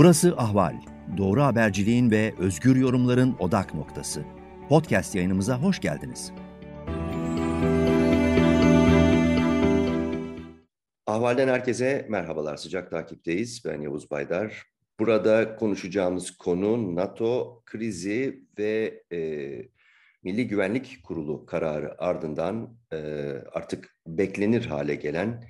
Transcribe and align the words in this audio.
Burası 0.00 0.34
Ahval. 0.36 0.76
Doğru 1.16 1.42
haberciliğin 1.42 2.10
ve 2.10 2.34
özgür 2.38 2.76
yorumların 2.76 3.36
odak 3.38 3.74
noktası. 3.74 4.24
Podcast 4.68 5.14
yayınımıza 5.14 5.62
hoş 5.62 5.80
geldiniz. 5.80 6.32
Ahval'den 11.06 11.48
herkese 11.48 12.06
merhabalar. 12.08 12.56
Sıcak 12.56 12.90
takipteyiz. 12.90 13.62
Ben 13.64 13.80
Yavuz 13.80 14.10
Baydar. 14.10 14.62
Burada 14.98 15.56
konuşacağımız 15.56 16.30
konu 16.30 16.96
NATO 16.96 17.62
krizi 17.66 18.44
ve 18.58 19.02
e, 19.12 19.18
Milli 20.22 20.48
Güvenlik 20.48 21.00
Kurulu 21.04 21.46
kararı 21.46 22.02
ardından 22.02 22.76
e, 22.92 22.96
artık 23.52 23.96
beklenir 24.06 24.66
hale 24.66 24.94
gelen 24.94 25.44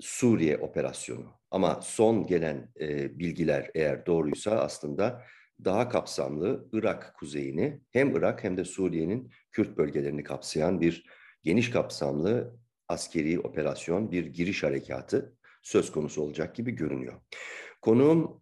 Suriye 0.00 0.58
operasyonu. 0.58 1.43
Ama 1.54 1.80
son 1.82 2.26
gelen 2.26 2.72
e, 2.80 3.18
bilgiler 3.18 3.70
eğer 3.74 4.06
doğruysa 4.06 4.50
aslında 4.50 5.24
daha 5.64 5.88
kapsamlı 5.88 6.68
Irak 6.72 7.14
kuzeyini 7.18 7.80
hem 7.90 8.16
Irak 8.16 8.44
hem 8.44 8.56
de 8.56 8.64
Suriye'nin 8.64 9.30
Kürt 9.52 9.76
bölgelerini 9.78 10.22
kapsayan 10.22 10.80
bir 10.80 11.06
geniş 11.42 11.70
kapsamlı 11.70 12.56
askeri 12.88 13.40
operasyon, 13.40 14.12
bir 14.12 14.26
giriş 14.26 14.62
harekatı 14.62 15.36
söz 15.62 15.92
konusu 15.92 16.22
olacak 16.22 16.56
gibi 16.56 16.72
görünüyor. 16.72 17.20
Konuğum 17.80 18.40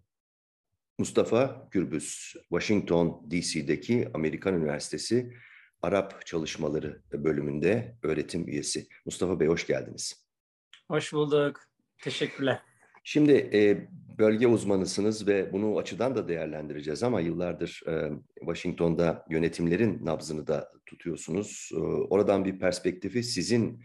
Mustafa 0.98 1.68
Gürbüz, 1.70 2.34
Washington 2.48 3.30
DC'deki 3.30 4.08
Amerikan 4.14 4.54
Üniversitesi 4.54 5.32
Arap 5.82 6.26
Çalışmaları 6.26 7.02
bölümünde 7.12 7.96
öğretim 8.02 8.48
üyesi. 8.48 8.88
Mustafa 9.04 9.40
Bey 9.40 9.48
hoş 9.48 9.66
geldiniz. 9.66 10.26
Hoş 10.88 11.12
bulduk. 11.12 11.60
Teşekkürler. 11.98 12.71
Şimdi 13.04 13.32
e, 13.32 13.88
bölge 14.18 14.46
uzmanısınız 14.46 15.26
ve 15.26 15.52
bunu 15.52 15.78
açıdan 15.78 16.16
da 16.16 16.28
değerlendireceğiz 16.28 17.02
ama 17.02 17.20
yıllardır 17.20 17.82
e, 17.88 18.10
Washington'da 18.38 19.24
yönetimlerin 19.30 20.06
nabzını 20.06 20.46
da 20.46 20.72
tutuyorsunuz. 20.86 21.70
E, 21.72 21.76
oradan 21.80 22.44
bir 22.44 22.58
perspektifi 22.58 23.22
sizin 23.22 23.82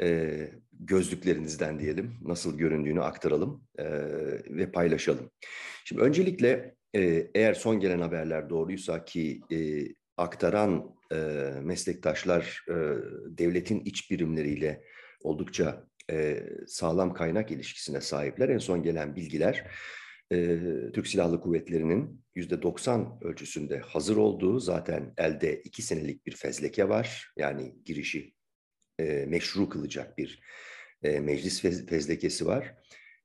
e, 0.00 0.30
gözlüklerinizden 0.72 1.78
diyelim 1.78 2.14
nasıl 2.22 2.58
göründüğünü 2.58 3.02
aktaralım 3.02 3.64
e, 3.78 3.84
ve 4.50 4.72
paylaşalım. 4.72 5.30
Şimdi 5.84 6.02
öncelikle 6.02 6.74
e, 6.94 7.30
eğer 7.34 7.54
son 7.54 7.80
gelen 7.80 8.00
haberler 8.00 8.50
doğruysa 8.50 9.04
ki 9.04 9.40
e, 9.52 9.58
aktaran 10.16 10.94
e, 11.12 11.16
meslektaşlar 11.62 12.64
e, 12.68 12.74
devletin 13.38 13.80
iç 13.80 14.10
birimleriyle 14.10 14.82
oldukça 15.22 15.86
e, 16.10 16.42
sağlam 16.66 17.14
kaynak 17.14 17.50
ilişkisine 17.50 18.00
sahipler. 18.00 18.48
En 18.48 18.58
son 18.58 18.82
gelen 18.82 19.16
bilgiler 19.16 19.70
e, 20.32 20.58
Türk 20.94 21.06
Silahlı 21.06 21.40
Kuvvetleri'nin 21.40 22.24
yüzde 22.34 22.62
90 22.62 23.18
ölçüsünde 23.20 23.78
hazır 23.78 24.16
olduğu 24.16 24.60
zaten 24.60 25.14
elde 25.18 25.60
iki 25.60 25.82
senelik 25.82 26.26
bir 26.26 26.36
fezleke 26.36 26.88
var. 26.88 27.32
Yani 27.36 27.74
girişi 27.84 28.34
e, 28.98 29.26
meşru 29.28 29.68
kılacak 29.68 30.18
bir 30.18 30.42
e, 31.02 31.20
meclis 31.20 31.60
fez, 31.60 31.86
fezlekesi 31.86 32.46
var. 32.46 32.74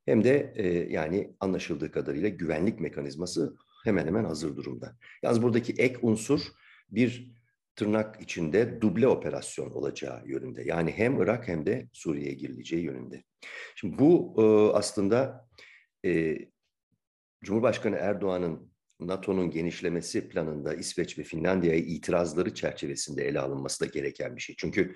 Hem 0.05 0.23
de 0.23 0.53
e, 0.55 0.67
yani 0.67 1.35
anlaşıldığı 1.39 1.91
kadarıyla 1.91 2.29
güvenlik 2.29 2.79
mekanizması 2.79 3.55
hemen 3.83 4.07
hemen 4.07 4.25
hazır 4.25 4.55
durumda. 4.55 4.97
Yalnız 5.23 5.41
buradaki 5.41 5.73
ek 5.73 5.97
unsur 6.01 6.41
bir 6.89 7.31
tırnak 7.81 8.21
içinde 8.21 8.81
duble 8.81 9.07
operasyon 9.07 9.71
olacağı 9.71 10.21
yönünde. 10.25 10.63
Yani 10.65 10.91
hem 10.91 11.21
Irak 11.21 11.47
hem 11.47 11.65
de 11.65 11.87
Suriye'ye 11.93 12.33
girileceği 12.33 12.83
yönünde. 12.83 13.23
Şimdi 13.75 13.99
bu 13.99 14.35
e, 14.37 14.77
aslında 14.77 15.47
e, 16.05 16.37
Cumhurbaşkanı 17.43 17.95
Erdoğan'ın 17.95 18.71
NATO'nun 18.99 19.51
genişlemesi 19.51 20.29
planında 20.29 20.73
İsveç 20.73 21.19
ve 21.19 21.23
Finlandiya'ya 21.23 21.79
itirazları 21.79 22.53
çerçevesinde 22.53 23.27
ele 23.27 23.39
alınması 23.39 23.83
da 23.83 23.85
gereken 23.85 24.35
bir 24.35 24.41
şey. 24.41 24.55
Çünkü 24.59 24.93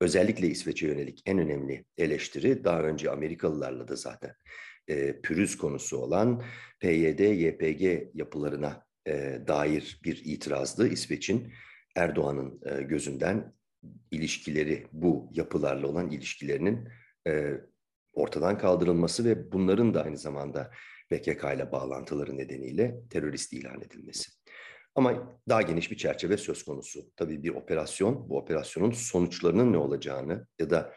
özellikle 0.00 0.46
İsveç'e 0.46 0.86
yönelik 0.86 1.22
en 1.26 1.38
önemli 1.38 1.84
eleştiri 1.98 2.64
daha 2.64 2.82
önce 2.82 3.10
Amerikalılarla 3.10 3.88
da 3.88 3.96
zaten 3.96 4.34
e, 4.88 5.20
pürüz 5.20 5.58
konusu 5.58 5.98
olan 5.98 6.42
PYD, 6.80 7.20
YPG 7.20 8.10
yapılarına 8.14 8.86
e, 9.06 9.40
dair 9.46 10.00
bir 10.04 10.22
itirazdı. 10.24 10.88
İsveç'in 10.88 11.52
Erdoğan'ın 11.96 12.60
e, 12.66 12.82
gözünden 12.82 13.54
ilişkileri, 14.10 14.86
bu 14.92 15.28
yapılarla 15.32 15.86
olan 15.86 16.10
ilişkilerinin 16.10 16.88
e, 17.26 17.52
ortadan 18.12 18.58
kaldırılması 18.58 19.24
ve 19.24 19.52
bunların 19.52 19.94
da 19.94 20.04
aynı 20.04 20.18
zamanda 20.18 20.70
PKK 21.10 21.44
ile 21.54 21.72
bağlantıları 21.72 22.36
nedeniyle 22.36 23.00
terörist 23.10 23.52
ilan 23.52 23.80
edilmesi. 23.80 24.30
Ama 24.94 25.38
daha 25.48 25.62
geniş 25.62 25.90
bir 25.90 25.96
çerçeve 25.96 26.36
söz 26.36 26.64
konusu. 26.64 27.10
Tabii 27.16 27.42
bir 27.42 27.50
operasyon, 27.50 28.28
bu 28.28 28.38
operasyonun 28.38 28.90
sonuçlarının 28.90 29.72
ne 29.72 29.76
olacağını 29.76 30.46
ya 30.58 30.70
da 30.70 30.94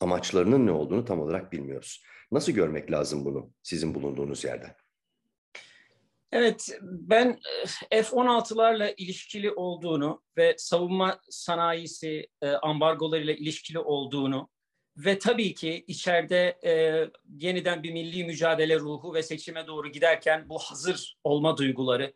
amaçlarının 0.00 0.66
ne 0.66 0.70
olduğunu 0.70 1.04
tam 1.04 1.20
olarak 1.20 1.52
bilmiyoruz. 1.52 2.04
Nasıl 2.32 2.52
görmek 2.52 2.90
lazım 2.90 3.24
bunu 3.24 3.52
sizin 3.62 3.94
bulunduğunuz 3.94 4.44
yerden? 4.44 4.74
Evet, 6.34 6.78
ben 6.82 7.40
eh, 7.90 8.02
F-16'larla 8.02 8.94
ilişkili 8.96 9.50
olduğunu 9.50 10.22
ve 10.36 10.54
savunma 10.58 11.20
sanayisi 11.30 12.28
e, 12.42 12.50
ambargolarıyla 12.50 13.34
ilişkili 13.34 13.78
olduğunu 13.78 14.48
ve 14.96 15.18
tabii 15.18 15.54
ki 15.54 15.84
içeride 15.86 16.58
e, 16.64 17.04
yeniden 17.40 17.82
bir 17.82 17.92
milli 17.92 18.24
mücadele 18.24 18.78
ruhu 18.78 19.14
ve 19.14 19.22
seçime 19.22 19.66
doğru 19.66 19.92
giderken 19.92 20.48
bu 20.48 20.58
hazır 20.58 21.16
olma 21.24 21.56
duyguları 21.56 22.14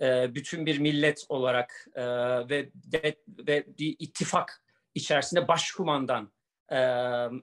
e, 0.00 0.34
bütün 0.34 0.66
bir 0.66 0.78
millet 0.78 1.26
olarak 1.28 1.86
e, 1.94 2.04
ve 2.48 2.70
de, 2.74 3.16
ve 3.28 3.66
bir 3.78 3.96
ittifak 3.98 4.64
içerisinde 4.94 5.48
başkumandan 5.48 6.32
e, 6.68 6.78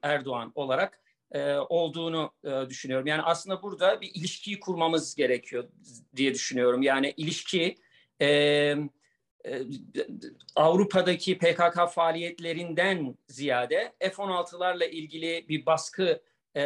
Erdoğan 0.01 0.51
olarak 0.55 0.99
e, 1.31 1.53
olduğunu 1.53 2.31
e, 2.43 2.69
düşünüyorum. 2.69 3.07
Yani 3.07 3.21
aslında 3.21 3.63
burada 3.63 4.01
bir 4.01 4.11
ilişkiyi 4.13 4.59
kurmamız 4.59 5.15
gerekiyor 5.15 5.63
diye 6.15 6.33
düşünüyorum. 6.33 6.81
Yani 6.81 7.13
ilişki 7.17 7.75
e, 8.21 8.27
e, 8.27 8.77
Avrupa'daki 10.55 11.37
PKK 11.37 11.89
faaliyetlerinden 11.91 13.17
ziyade 13.27 13.93
F-16'larla 13.99 14.85
ilgili 14.85 15.45
bir 15.49 15.66
baskı, 15.66 16.21
e, 16.55 16.61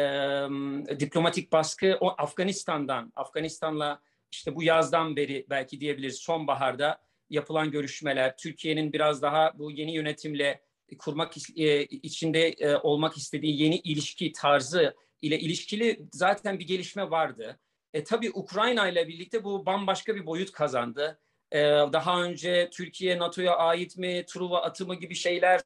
diplomatik 1.00 1.52
baskı 1.52 1.96
o 2.00 2.14
Afganistan'dan, 2.18 3.12
Afganistan'la 3.16 4.02
işte 4.30 4.54
bu 4.54 4.62
yazdan 4.62 5.16
beri 5.16 5.46
belki 5.50 5.80
diyebiliriz 5.80 6.16
sonbaharda 6.16 7.02
yapılan 7.30 7.70
görüşmeler, 7.70 8.36
Türkiye'nin 8.36 8.92
biraz 8.92 9.22
daha 9.22 9.58
bu 9.58 9.70
yeni 9.70 9.94
yönetimle 9.94 10.62
kurmak 10.98 11.34
e, 11.56 11.84
içinde 11.84 12.48
e, 12.48 12.76
olmak 12.76 13.16
istediği 13.16 13.62
yeni 13.62 13.76
ilişki 13.76 14.32
tarzı 14.32 14.94
ile 15.22 15.38
ilişkili 15.38 16.06
zaten 16.12 16.58
bir 16.58 16.66
gelişme 16.66 17.10
vardı. 17.10 17.60
E, 17.94 18.04
tabii 18.04 18.30
Ukrayna 18.34 18.88
ile 18.88 19.08
birlikte 19.08 19.44
bu 19.44 19.66
bambaşka 19.66 20.16
bir 20.16 20.26
boyut 20.26 20.52
kazandı. 20.52 21.20
E, 21.52 21.60
daha 21.92 22.22
önce 22.22 22.70
Türkiye 22.72 23.18
NATO'ya 23.18 23.56
ait 23.56 23.98
mi, 23.98 24.24
Truva 24.26 24.62
atımı 24.62 24.94
gibi 24.94 25.14
şeyler 25.14 25.60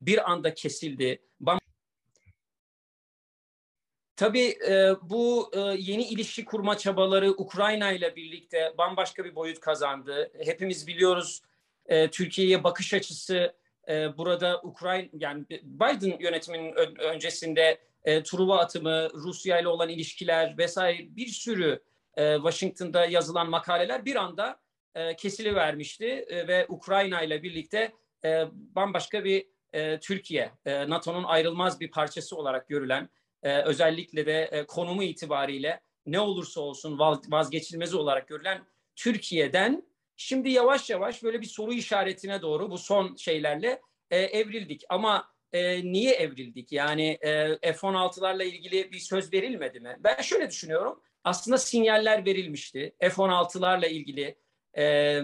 bir 0.00 0.30
anda 0.30 0.54
kesildi. 0.54 1.22
Bam 1.40 1.58
Tabii 4.16 4.58
e, 4.68 4.94
bu 5.02 5.50
e, 5.52 5.58
yeni 5.60 6.08
ilişki 6.08 6.44
kurma 6.44 6.78
çabaları 6.78 7.30
Ukrayna 7.30 7.92
ile 7.92 8.16
birlikte 8.16 8.74
bambaşka 8.78 9.24
bir 9.24 9.34
boyut 9.34 9.60
kazandı. 9.60 10.32
Hepimiz 10.44 10.86
biliyoruz 10.86 11.42
e, 11.86 12.10
Türkiye'ye 12.10 12.64
bakış 12.64 12.94
açısı 12.94 13.54
e, 13.88 14.18
burada 14.18 14.60
Ukrayna 14.62 15.08
yani 15.12 15.44
Biden 15.50 16.18
yönetiminin 16.20 16.74
öncesinde 16.98 17.78
e, 18.04 18.22
Truva 18.22 18.58
atımı, 18.58 19.08
Rusya 19.14 19.60
ile 19.60 19.68
olan 19.68 19.88
ilişkiler 19.88 20.58
vesaire 20.58 21.16
bir 21.16 21.26
sürü 21.26 21.82
e, 22.16 22.34
Washington'da 22.34 23.06
yazılan 23.06 23.50
makaleler 23.50 24.04
bir 24.04 24.16
anda 24.16 24.60
e, 24.94 25.16
kesilivermişti 25.16 26.06
e, 26.06 26.48
ve 26.48 26.66
Ukrayna 26.68 27.22
ile 27.22 27.42
birlikte 27.42 27.92
e, 28.24 28.44
bambaşka 28.52 29.24
bir 29.24 29.46
e, 29.72 30.00
Türkiye, 30.00 30.52
e, 30.66 30.90
NATO'nun 30.90 31.24
ayrılmaz 31.24 31.80
bir 31.80 31.90
parçası 31.90 32.36
olarak 32.36 32.68
görülen 32.68 33.08
e, 33.42 33.62
özellikle 33.62 34.26
de 34.26 34.42
e, 34.42 34.66
konumu 34.66 35.02
itibariyle 35.02 35.80
ne 36.06 36.20
olursa 36.20 36.60
olsun 36.60 36.98
vazgeçilmezi 37.28 37.96
olarak 37.96 38.28
görülen 38.28 38.64
Türkiye'den 38.96 39.91
Şimdi 40.16 40.50
yavaş 40.50 40.90
yavaş 40.90 41.22
böyle 41.22 41.40
bir 41.40 41.46
soru 41.46 41.72
işaretine 41.72 42.42
doğru 42.42 42.70
bu 42.70 42.78
son 42.78 43.16
şeylerle 43.16 43.80
e, 44.10 44.18
evrildik. 44.18 44.84
Ama 44.88 45.32
e, 45.52 45.92
niye 45.92 46.14
evrildik? 46.14 46.72
Yani 46.72 47.18
e, 47.20 47.72
F-16'larla 47.72 48.44
ilgili 48.44 48.92
bir 48.92 48.98
söz 48.98 49.32
verilmedi 49.32 49.80
mi? 49.80 49.96
Ben 50.00 50.22
şöyle 50.22 50.50
düşünüyorum. 50.50 51.02
Aslında 51.24 51.58
sinyaller 51.58 52.26
verilmişti. 52.26 52.94
F-16'larla 53.00 53.86
ilgili 53.86 54.36
e, 54.76 55.22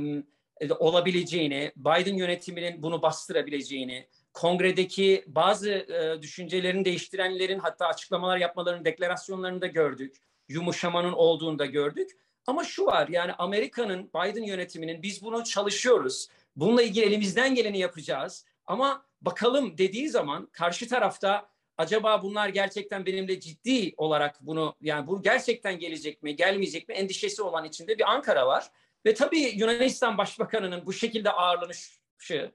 olabileceğini, 0.78 1.72
Biden 1.76 2.14
yönetiminin 2.14 2.82
bunu 2.82 3.02
bastırabileceğini, 3.02 4.08
kongredeki 4.32 5.24
bazı 5.26 5.70
e, 5.70 6.22
düşüncelerini 6.22 6.84
değiştirenlerin 6.84 7.58
hatta 7.58 7.86
açıklamalar 7.86 8.36
yapmalarının 8.36 8.84
deklarasyonlarını 8.84 9.60
da 9.60 9.66
gördük. 9.66 10.16
yumuşamanın 10.48 11.12
olduğunu 11.12 11.58
da 11.58 11.66
gördük. 11.66 12.10
Ama 12.48 12.64
şu 12.64 12.86
var 12.86 13.08
yani 13.08 13.32
Amerika'nın 13.32 14.08
Biden 14.08 14.42
yönetiminin 14.42 15.02
biz 15.02 15.22
bunu 15.22 15.44
çalışıyoruz. 15.44 16.28
Bununla 16.56 16.82
ilgili 16.82 17.04
elimizden 17.04 17.54
geleni 17.54 17.78
yapacağız. 17.78 18.44
Ama 18.66 19.04
bakalım 19.20 19.78
dediği 19.78 20.08
zaman 20.08 20.46
karşı 20.46 20.88
tarafta 20.88 21.48
acaba 21.78 22.22
bunlar 22.22 22.48
gerçekten 22.48 23.06
benimle 23.06 23.40
ciddi 23.40 23.94
olarak 23.96 24.36
bunu 24.40 24.76
yani 24.80 25.06
bu 25.06 25.22
gerçekten 25.22 25.78
gelecek 25.78 26.22
mi 26.22 26.36
gelmeyecek 26.36 26.88
mi 26.88 26.94
endişesi 26.94 27.42
olan 27.42 27.64
içinde 27.64 27.98
bir 27.98 28.12
Ankara 28.12 28.46
var. 28.46 28.70
Ve 29.06 29.14
tabii 29.14 29.40
Yunanistan 29.40 30.18
Başbakanı'nın 30.18 30.86
bu 30.86 30.92
şekilde 30.92 31.30
ağırlanışı 31.30 32.52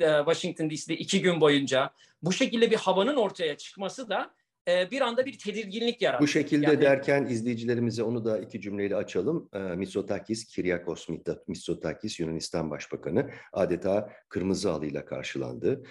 e, 0.00 0.16
Washington 0.16 0.70
DC'de 0.70 0.94
iki 0.94 1.22
gün 1.22 1.40
boyunca 1.40 1.90
bu 2.22 2.32
şekilde 2.32 2.70
bir 2.70 2.76
havanın 2.76 3.16
ortaya 3.16 3.56
çıkması 3.56 4.08
da 4.08 4.34
e, 4.68 4.90
bir 4.90 5.00
anda 5.00 5.26
bir 5.26 5.38
tedirginlik 5.38 6.02
yarattı. 6.02 6.22
Bu 6.22 6.28
şekilde 6.28 6.66
yani, 6.66 6.80
derken 6.80 7.26
izleyicilerimize 7.26 8.02
onu 8.02 8.24
da 8.24 8.38
iki 8.38 8.60
cümleyle 8.60 8.96
açalım. 8.96 9.48
E, 9.54 9.58
Mitsotakis, 9.58 10.44
Kyriakos 10.44 11.08
Mitsotakis 11.48 12.20
Yunanistan 12.20 12.70
Başbakanı 12.70 13.30
adeta 13.52 14.12
kırmızı 14.28 14.70
halıyla 14.70 15.04
karşılandı. 15.04 15.82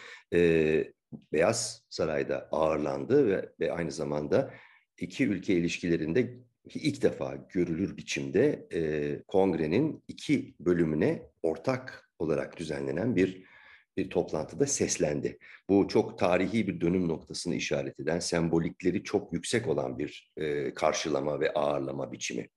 Beyaz 1.34 1.84
Saray'da 1.90 2.48
ağırlandı 2.52 3.28
ve, 3.28 3.50
ve 3.60 3.72
aynı 3.72 3.92
zamanda 3.92 4.54
iki 4.98 5.28
ülke 5.28 5.54
ilişkilerinde 5.54 6.38
ilk 6.66 7.02
defa 7.02 7.36
görülür 7.50 7.98
biçimde 7.98 8.68
e, 8.74 9.22
kongrenin 9.28 10.04
iki 10.08 10.56
bölümüne 10.60 11.30
ortak 11.44 12.12
olarak 12.20 12.58
düzenlenen 12.58 13.16
bir 13.16 13.51
bir 13.98 14.10
toplantıda 14.10 14.68
seslendi. 14.68 15.40
Bu 15.70 15.88
çok 15.88 16.20
tarihi 16.20 16.68
bir 16.68 16.82
dönüm 16.82 17.08
noktasını 17.08 17.56
işaret 17.56 18.00
eden, 18.00 18.20
sembolikleri 18.20 19.04
çok 19.04 19.34
yüksek 19.34 19.68
olan 19.68 20.00
bir 20.00 20.32
e, 20.38 20.74
karşılama 20.74 21.40
ve 21.40 21.54
ağırlama 21.54 22.12
biçimi. 22.12 22.50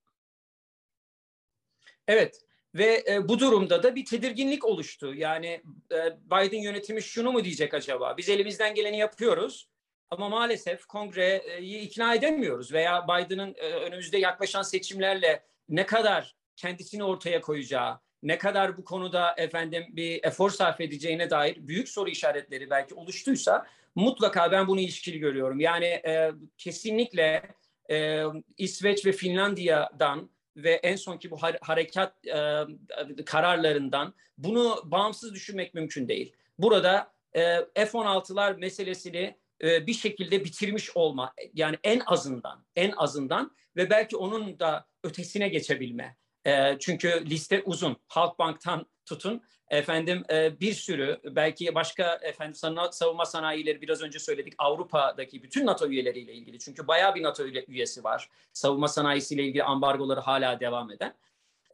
Evet 2.09 2.45
ve 2.75 3.05
e, 3.09 3.29
bu 3.29 3.39
durumda 3.39 3.83
da 3.83 3.95
bir 3.95 4.05
tedirginlik 4.05 4.65
oluştu. 4.65 5.15
Yani 5.15 5.63
e, 5.93 6.19
Biden 6.27 6.63
yönetimi 6.63 7.03
şunu 7.03 7.33
mu 7.33 7.45
diyecek 7.45 7.75
acaba? 7.75 8.17
Biz 8.17 8.29
elimizden 8.29 8.75
geleni 8.75 8.99
yapıyoruz 8.99 9.69
ama 10.11 10.29
maalesef 10.29 10.87
kongreyi 10.87 11.81
ikna 11.81 12.15
edemiyoruz 12.15 12.73
veya 12.73 13.05
Biden'ın 13.09 13.55
e, 13.57 13.73
önümüzde 13.73 14.19
yaklaşan 14.19 14.63
seçimlerle 14.63 15.45
ne 15.69 15.87
kadar 15.87 16.37
kendisini 16.57 17.05
ortaya 17.05 17.41
koyacağı, 17.41 18.01
ne 18.25 18.39
kadar 18.39 18.77
bu 18.77 18.85
konuda 18.85 19.35
efendim 19.37 19.85
bir 19.89 20.25
efor 20.25 20.51
sarf 20.51 20.81
edeceğine 20.81 21.31
dair 21.31 21.57
büyük 21.69 21.89
soru 21.89 22.11
işaretleri 22.11 22.71
belki 22.71 22.95
oluştuysa 22.95 23.67
mutlaka 23.95 24.53
ben 24.53 24.69
bunu 24.69 24.81
ilişkili 24.81 25.19
görüyorum. 25.19 25.61
Yani 25.61 25.85
e, 25.85 26.31
kesinlikle 26.59 27.43
e, 27.91 28.25
İsveç 28.59 29.07
ve 29.07 29.13
Finlandiya'dan 29.13 30.31
ve 30.57 30.73
en 30.73 30.97
sonki 30.97 31.31
bu 31.31 31.39
harekat 31.61 32.27
e, 32.27 33.25
kararlarından 33.27 34.15
bunu 34.39 34.83
bağımsız 34.85 35.35
düşünmek 35.35 35.75
mümkün 35.75 36.09
değil. 36.09 36.33
Burada 36.59 37.13
e, 37.33 37.41
F-16'lar 37.75 38.59
meselesini 38.59 39.37
e, 39.63 39.87
bir 39.87 39.95
şekilde 39.95 40.45
bitirmiş 40.45 40.97
olma 40.97 41.35
yani 41.55 41.79
en 41.85 42.03
azından 42.07 42.65
en 42.77 42.93
azından 42.97 43.57
ve 43.77 43.91
belki 43.91 44.17
onun 44.17 44.59
da 44.61 44.87
ötesine 45.03 45.49
geçebilme. 45.49 46.17
E, 46.47 46.77
çünkü 46.79 47.31
liste 47.31 47.63
uzun. 47.65 47.97
Halkbank'tan 48.09 48.87
tutun 49.07 49.43
efendim 49.71 50.25
e, 50.31 50.61
bir 50.61 50.73
sürü 50.73 51.21
belki 51.25 51.75
başka 51.75 52.19
efendim 52.23 52.55
savunma 52.91 53.25
sanayileri 53.25 53.83
biraz 53.83 54.03
önce 54.03 54.19
söyledik 54.19 54.55
Avrupa'daki 54.59 55.43
bütün 55.43 55.67
NATO 55.67 55.87
üyeleriyle 55.89 56.33
ilgili. 56.33 56.59
Çünkü 56.59 56.89
bayağı 56.89 57.15
bir 57.15 57.23
NATO 57.23 57.45
üyesi 57.69 58.05
var. 58.05 58.29
Savunma 58.53 58.89
sanayisiyle 58.89 59.43
ilgili 59.43 59.65
ambargoları 59.65 60.21
hala 60.21 60.61
devam 60.61 60.91
eden. 60.91 61.15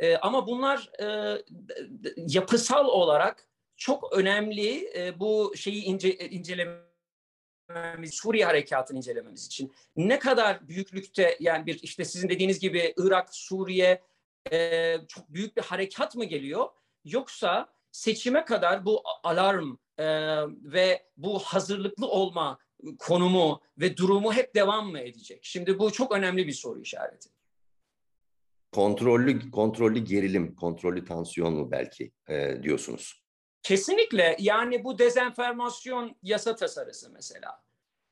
E, 0.01 0.17
ama 0.17 0.47
bunlar 0.47 0.91
e, 1.03 1.39
yapısal 2.17 2.85
olarak 2.85 3.49
çok 3.77 4.13
önemli 4.13 4.99
e, 4.99 5.21
bu 5.21 5.53
şeyi 5.57 5.83
ince, 5.83 6.17
incelememiz, 6.17 6.85
Suriye 8.11 8.45
harekatını 8.45 8.99
incelememiz 8.99 9.47
için. 9.47 9.73
Ne 9.97 10.19
kadar 10.19 10.69
büyüklükte 10.69 11.37
yani 11.41 11.67
bir 11.67 11.81
işte 11.83 12.05
sizin 12.05 12.29
dediğiniz 12.29 12.59
gibi 12.59 12.95
Irak, 12.97 13.35
Suriye, 13.35 14.03
e, 14.53 14.97
çok 15.09 15.29
büyük 15.29 15.57
bir 15.57 15.63
harekat 15.63 16.17
mı 16.17 16.25
geliyor? 16.25 16.69
Yoksa 17.05 17.73
seçime 17.93 18.45
kadar 18.45 18.85
bu 18.85 19.03
alarm 19.23 19.77
e, 19.99 20.07
ve 20.63 21.07
bu 21.17 21.39
hazırlıklı 21.39 22.09
olma 22.09 22.59
konumu 22.99 23.63
ve 23.79 23.97
durumu 23.97 24.33
hep 24.33 24.55
devam 24.55 24.91
mı 24.91 25.01
edecek? 25.01 25.41
Şimdi 25.43 25.79
bu 25.79 25.93
çok 25.93 26.13
önemli 26.13 26.47
bir 26.47 26.53
soru 26.53 26.81
işareti. 26.81 27.29
Kontrollü 28.73 29.51
kontrollü 29.51 29.99
gerilim, 29.99 30.55
kontrollü 30.55 31.05
tansiyon 31.05 31.55
mu 31.55 31.71
belki 31.71 32.13
e, 32.29 32.63
diyorsunuz? 32.63 33.23
Kesinlikle. 33.63 34.37
Yani 34.39 34.85
bu 34.85 34.99
dezenformasyon 34.99 36.17
yasa 36.23 36.57
tasarısı 36.57 37.11
mesela. 37.13 37.63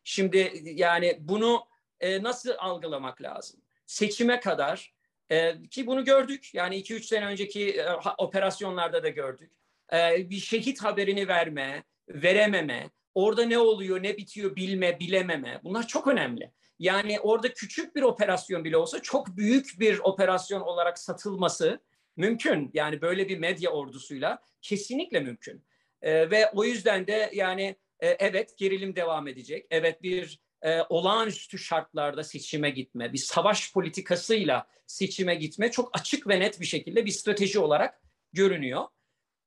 Şimdi 0.04 0.62
yani 0.64 1.18
bunu 1.20 1.64
e, 2.00 2.22
nasıl 2.22 2.50
algılamak 2.58 3.22
lazım? 3.22 3.60
Seçime 3.86 4.40
kadar 4.40 4.94
e, 5.30 5.62
ki 5.70 5.86
bunu 5.86 6.04
gördük. 6.04 6.54
Yani 6.54 6.76
2-3 6.76 7.02
sene 7.02 7.26
önceki 7.26 7.70
e, 7.70 7.86
operasyonlarda 8.18 9.02
da 9.02 9.08
gördük. 9.08 9.52
E, 9.92 10.30
bir 10.30 10.38
şehit 10.38 10.84
haberini 10.84 11.28
verme, 11.28 11.84
verememe, 12.08 12.90
orada 13.14 13.44
ne 13.44 13.58
oluyor, 13.58 14.02
ne 14.02 14.16
bitiyor 14.16 14.56
bilme, 14.56 15.00
bilememe. 15.00 15.60
Bunlar 15.64 15.86
çok 15.86 16.06
önemli. 16.06 16.52
Yani 16.78 17.20
orada 17.20 17.52
küçük 17.52 17.96
bir 17.96 18.02
operasyon 18.02 18.64
bile 18.64 18.76
olsa 18.76 19.02
çok 19.02 19.36
büyük 19.36 19.80
bir 19.80 19.98
operasyon 19.98 20.60
olarak 20.60 20.98
satılması 20.98 21.80
mümkün. 22.16 22.70
Yani 22.74 23.00
böyle 23.00 23.28
bir 23.28 23.38
medya 23.38 23.70
ordusuyla 23.70 24.38
kesinlikle 24.62 25.20
mümkün. 25.20 25.64
E, 26.02 26.30
ve 26.30 26.50
o 26.50 26.64
yüzden 26.64 27.06
de 27.06 27.30
yani 27.34 27.76
e, 28.00 28.08
evet 28.08 28.58
gerilim 28.58 28.96
devam 28.96 29.28
edecek. 29.28 29.66
Evet 29.70 30.02
bir 30.02 30.40
e, 30.62 30.82
olağanüstü 30.88 31.58
şartlarda 31.58 32.24
seçime 32.24 32.70
gitme, 32.70 33.12
bir 33.12 33.18
savaş 33.18 33.72
politikasıyla 33.72 34.66
seçime 34.86 35.34
gitme 35.34 35.70
çok 35.70 35.98
açık 35.98 36.28
ve 36.28 36.40
net 36.40 36.60
bir 36.60 36.66
şekilde 36.66 37.06
bir 37.06 37.10
strateji 37.10 37.58
olarak 37.58 38.02
görünüyor. 38.32 38.84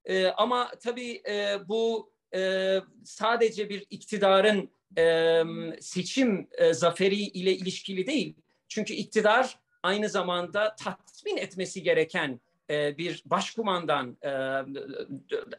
E, 0.05 0.27
ama 0.27 0.71
tabii 0.83 1.21
e, 1.29 1.57
bu 1.67 2.11
e, 2.35 2.79
sadece 3.05 3.69
bir 3.69 3.85
iktidarın 3.89 4.71
e, 4.97 5.43
seçim 5.81 6.47
e, 6.51 6.73
zaferi 6.73 7.15
ile 7.15 7.53
ilişkili 7.53 8.07
değil. 8.07 8.35
Çünkü 8.67 8.93
iktidar 8.93 9.59
aynı 9.83 10.09
zamanda 10.09 10.75
tatmin 10.75 11.37
etmesi 11.37 11.83
gereken 11.83 12.39
e, 12.69 12.97
bir 12.97 13.23
başkumandan 13.25 14.17
e, 14.21 14.29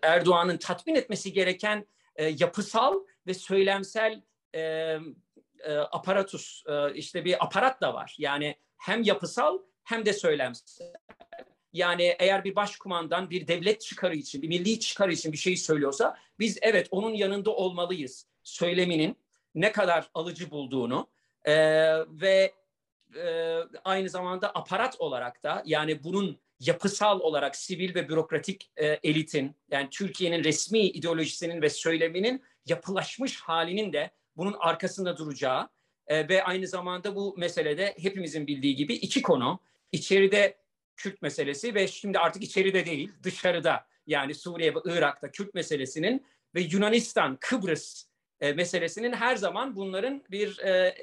Erdoğan'ın 0.02 0.56
tatmin 0.56 0.94
etmesi 0.94 1.32
gereken 1.32 1.86
e, 2.16 2.24
yapısal 2.24 3.00
ve 3.26 3.34
söylemsel 3.34 4.22
e, 4.54 4.96
e, 5.62 5.74
aparatus 5.74 6.62
e, 6.66 6.94
işte 6.94 7.24
bir 7.24 7.44
aparat 7.44 7.80
da 7.80 7.94
var. 7.94 8.14
Yani 8.18 8.56
hem 8.76 9.02
yapısal 9.02 9.58
hem 9.84 10.06
de 10.06 10.12
söylemsel. 10.12 10.92
Yani 11.72 12.16
eğer 12.18 12.44
bir 12.44 12.56
başkumandan 12.56 13.30
bir 13.30 13.46
devlet 13.46 13.80
çıkarı 13.80 14.16
için, 14.16 14.42
bir 14.42 14.48
milli 14.48 14.80
çıkarı 14.80 15.12
için 15.12 15.32
bir 15.32 15.36
şey 15.36 15.56
söylüyorsa 15.56 16.18
biz 16.38 16.58
evet 16.62 16.88
onun 16.90 17.14
yanında 17.14 17.50
olmalıyız. 17.50 18.26
Söyleminin 18.42 19.16
ne 19.54 19.72
kadar 19.72 20.10
alıcı 20.14 20.50
bulduğunu 20.50 21.08
e, 21.44 21.54
ve 22.08 22.54
e, 23.16 23.56
aynı 23.84 24.08
zamanda 24.08 24.50
aparat 24.50 25.00
olarak 25.00 25.42
da 25.42 25.62
yani 25.66 26.04
bunun 26.04 26.40
yapısal 26.60 27.20
olarak 27.20 27.56
sivil 27.56 27.94
ve 27.94 28.08
bürokratik 28.08 28.70
e, 28.76 28.86
elitin 28.86 29.56
yani 29.70 29.88
Türkiye'nin 29.90 30.44
resmi 30.44 30.80
ideolojisinin 30.80 31.62
ve 31.62 31.70
söyleminin 31.70 32.42
yapılaşmış 32.66 33.40
halinin 33.40 33.92
de 33.92 34.10
bunun 34.36 34.56
arkasında 34.60 35.16
duracağı 35.16 35.68
e, 36.06 36.28
ve 36.28 36.44
aynı 36.44 36.66
zamanda 36.66 37.16
bu 37.16 37.34
meselede 37.38 37.94
hepimizin 38.00 38.46
bildiği 38.46 38.76
gibi 38.76 38.94
iki 38.94 39.22
konu. 39.22 39.60
içeride 39.92 40.62
Kürt 40.96 41.22
meselesi 41.22 41.74
ve 41.74 41.88
şimdi 41.88 42.18
artık 42.18 42.42
içeride 42.42 42.86
değil 42.86 43.12
dışarıda 43.22 43.86
yani 44.06 44.34
Suriye 44.34 44.74
ve 44.74 44.78
Irak'ta 44.84 45.30
Kürt 45.30 45.54
meselesinin 45.54 46.26
ve 46.54 46.60
Yunanistan, 46.60 47.38
Kıbrıs 47.40 48.04
e, 48.40 48.52
meselesinin 48.52 49.12
her 49.12 49.36
zaman 49.36 49.76
bunların 49.76 50.22
bir 50.30 50.58
e, 50.58 50.94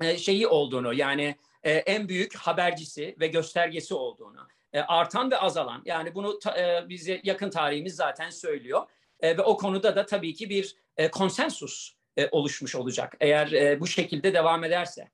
e, 0.00 0.18
şeyi 0.18 0.46
olduğunu 0.46 0.94
yani 0.94 1.36
e, 1.62 1.72
en 1.72 2.08
büyük 2.08 2.36
habercisi 2.36 3.16
ve 3.20 3.26
göstergesi 3.26 3.94
olduğunu 3.94 4.48
e, 4.72 4.80
artan 4.80 5.30
ve 5.30 5.36
azalan 5.38 5.82
yani 5.84 6.14
bunu 6.14 6.38
ta, 6.38 6.58
e, 6.58 6.88
bize 6.88 7.20
yakın 7.24 7.50
tarihimiz 7.50 7.94
zaten 7.94 8.30
söylüyor 8.30 8.86
e, 9.20 9.36
ve 9.36 9.42
o 9.42 9.56
konuda 9.56 9.96
da 9.96 10.06
tabii 10.06 10.34
ki 10.34 10.50
bir 10.50 10.76
e, 10.96 11.10
konsensus 11.10 11.92
e, 12.16 12.28
oluşmuş 12.30 12.74
olacak 12.74 13.16
eğer 13.20 13.52
e, 13.52 13.80
bu 13.80 13.86
şekilde 13.86 14.34
devam 14.34 14.64
ederse. 14.64 15.08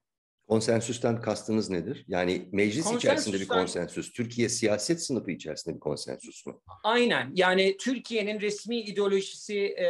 Konsensüsten 0.49 1.21
kastınız 1.21 1.71
nedir? 1.71 2.05
Yani 2.09 2.49
meclis 2.53 2.93
içerisinde 2.93 3.41
bir 3.41 3.49
konsensüs, 3.49 4.13
Türkiye 4.13 4.49
siyaset 4.49 5.03
sınıfı 5.03 5.31
içerisinde 5.31 5.75
bir 5.75 5.81
konsensüs 5.81 6.47
mu? 6.47 6.63
Aynen. 6.85 7.33
Yani 7.35 7.77
Türkiye'nin 7.77 8.41
resmi 8.41 8.81
ideolojisi 8.81 9.59
e, 9.59 9.87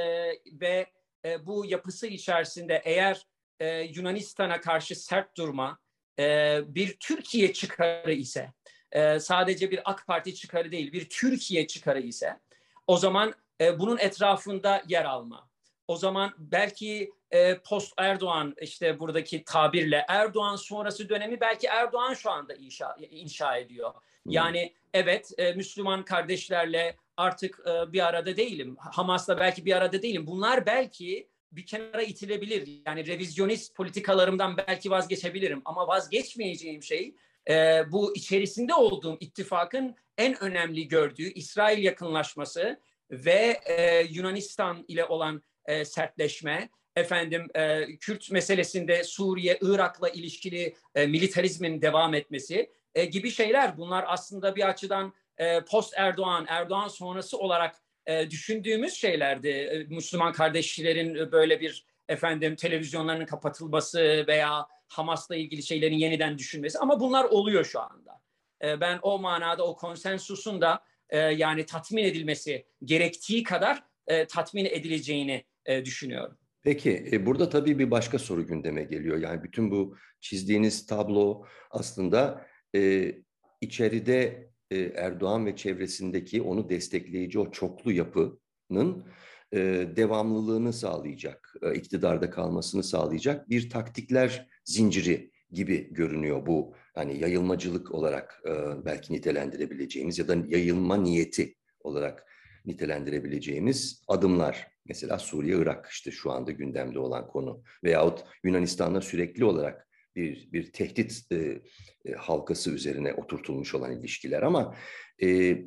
ve 0.61 0.87
e, 1.25 1.47
bu 1.47 1.67
yapısı 1.67 2.07
içerisinde 2.07 2.83
eğer 2.85 3.27
e, 3.61 3.81
Yunanistan'a 3.81 4.61
karşı 4.61 4.95
sert 4.95 5.37
durma, 5.37 5.79
e, 6.19 6.61
bir 6.67 6.97
Türkiye 7.01 7.53
çıkarı 7.53 8.13
ise, 8.13 8.53
e, 8.93 9.21
sadece 9.21 9.71
bir 9.71 9.91
AK 9.91 10.07
Parti 10.07 10.35
çıkarı 10.35 10.73
değil, 10.73 10.93
bir 10.93 11.09
Türkiye 11.09 11.67
çıkarı 11.67 12.01
ise, 12.01 12.41
o 12.87 12.97
zaman 12.97 13.35
e, 13.61 13.79
bunun 13.79 13.99
etrafında 13.99 14.83
yer 14.89 15.05
alma. 15.05 15.49
O 15.89 15.97
zaman 15.97 16.33
belki 16.39 17.13
e, 17.31 17.59
post 17.59 17.95
Erdoğan 17.99 18.55
işte 18.61 19.01
buradaki 19.01 19.45
tabirle 19.45 20.05
Erdoğan 20.09 20.57
sonrası 20.57 21.09
dönemi 21.09 21.41
belki 21.41 21.67
Erdoğan 21.67 22.15
şu 22.15 22.31
anda 22.31 22.55
inşa, 22.55 22.97
inşa 23.11 23.57
ediyor. 23.57 23.95
Yani 24.27 24.75
evet 24.95 25.31
e, 25.39 25.53
Müslüman 25.53 26.05
kardeşlerle 26.05 26.97
artık 27.17 27.61
e, 27.67 27.93
bir 27.93 28.07
arada 28.07 28.37
değilim. 28.37 28.77
Hamas'la 28.79 29.39
belki 29.39 29.65
bir 29.65 29.77
arada 29.77 30.03
değilim. 30.03 30.27
Bunlar 30.27 30.67
belki 30.67 31.29
bir 31.53 31.67
kenara 31.67 32.03
itilebilir. 32.03 32.69
Yani 32.87 33.07
revizyonist 33.07 33.75
politikalarımdan 33.75 34.57
belki 34.57 34.91
vazgeçebilirim. 34.91 35.63
Ama 35.65 35.89
vazgeçmeyeceğim 35.89 36.83
şey 36.83 37.15
e, 37.51 37.83
bu 37.93 38.17
içerisinde 38.17 38.75
olduğum 38.75 39.17
ittifakın 39.21 39.97
en 40.19 40.43
önemli 40.43 40.89
gördüğü 40.89 41.33
İsrail 41.33 41.85
yakınlaşması 41.85 42.81
ve 43.11 43.61
e, 43.65 44.01
Yunanistan 44.11 44.85
ile 44.89 45.05
olan 45.05 45.43
e, 45.69 45.85
sertleşme, 45.85 46.69
efendim 46.97 47.49
e, 47.55 47.87
Kürt 47.97 48.31
meselesinde 48.31 49.05
Suriye, 49.05 49.59
Irak'la 49.63 50.09
ilişkili 50.09 50.75
e, 50.95 51.07
militarizmin 51.07 51.83
devam 51.83 52.15
etmesi 52.15 52.71
e, 52.95 53.05
gibi 53.05 53.31
şeyler. 53.31 53.77
Bunlar 53.77 54.05
aslında 54.09 54.57
bir 54.57 54.69
açıdan 54.69 55.15
e, 55.39 55.65
post 55.65 55.95
Erdoğan, 55.97 56.47
Erdoğan 56.49 56.89
sonrası 56.89 57.39
olarak 57.39 57.77
e, 58.07 58.31
düşündüğümüz 58.31 58.93
şeylerdi. 58.93 59.49
E, 59.49 59.85
Müslüman 59.85 60.33
kardeşlerin 60.33 61.33
böyle 61.33 61.61
bir 61.61 61.85
efendim 62.09 62.57
televizyonlarının 62.57 63.27
kapatılması 63.27 64.25
veya 64.29 64.67
Hamas'la 64.89 65.37
ilgili 65.37 65.63
şeylerin 65.63 65.99
yeniden 65.99 66.39
düşünmesi 66.39 66.79
ama 66.79 67.01
bunlar 67.01 67.25
oluyor 67.25 67.65
şu 67.65 67.81
anda. 67.81 68.21
E, 68.63 68.81
ben 68.81 68.99
o 69.03 69.19
manada 69.19 69.67
o 69.67 69.77
konsensusun 69.77 70.61
da 70.61 70.85
e, 71.11 71.19
yani 71.19 71.67
tatmin 71.67 72.05
edilmesi 72.05 72.67
gerektiği 72.85 73.43
kadar 73.43 73.83
e, 74.07 74.27
tatmin 74.27 74.65
edileceğini 74.65 75.45
e, 75.69 75.85
düşünüyorum. 75.85 76.37
Peki 76.63 77.09
e, 77.13 77.27
burada 77.27 77.49
tabii 77.49 77.79
bir 77.79 77.91
başka 77.91 78.19
soru 78.19 78.47
gündeme 78.47 78.83
geliyor. 78.83 79.19
Yani 79.19 79.43
bütün 79.43 79.71
bu 79.71 79.97
çizdiğiniz 80.21 80.87
tablo 80.87 81.45
aslında 81.71 82.47
e, 82.75 83.13
içeride 83.61 84.51
e, 84.71 84.79
Erdoğan 84.79 85.47
ve 85.47 85.57
çevresindeki 85.57 86.43
onu 86.43 86.69
destekleyici 86.69 87.39
o 87.39 87.51
çoklu 87.51 87.93
yapının 87.93 89.05
e, 89.53 89.59
devamlılığını 89.97 90.73
sağlayacak, 90.73 91.55
e, 91.63 91.75
iktidarda 91.75 92.31
kalmasını 92.31 92.83
sağlayacak 92.83 93.51
bir 93.51 93.71
taktikler 93.71 94.49
zinciri 94.65 95.31
gibi 95.53 95.95
görünüyor 95.95 96.47
bu 96.47 96.75
hani 96.95 97.19
yayılmacılık 97.19 97.95
olarak 97.95 98.43
e, 98.47 98.85
belki 98.85 99.13
nitelendirebileceğimiz 99.13 100.19
ya 100.19 100.29
da 100.29 100.37
yayılma 100.49 100.97
niyeti 100.97 101.55
olarak 101.81 102.25
nitelendirebileceğimiz 102.65 104.03
adımlar. 104.09 104.78
Mesela 104.89 105.19
Suriye, 105.19 105.57
Irak 105.57 105.89
işte 105.91 106.11
şu 106.11 106.31
anda 106.31 106.51
gündemde 106.51 106.99
olan 106.99 107.29
konu 107.29 107.63
veyahut 107.85 108.25
Yunanistan'la 108.45 109.01
sürekli 109.01 109.45
olarak 109.45 109.89
bir, 110.17 110.53
bir 110.53 110.73
tehdit 110.73 111.33
e, 111.33 111.63
e, 112.05 112.13
halkası 112.13 112.71
üzerine 112.71 113.15
oturtulmuş 113.15 113.75
olan 113.75 113.99
ilişkiler 113.99 114.43
ama 114.43 114.77
e, 115.23 115.59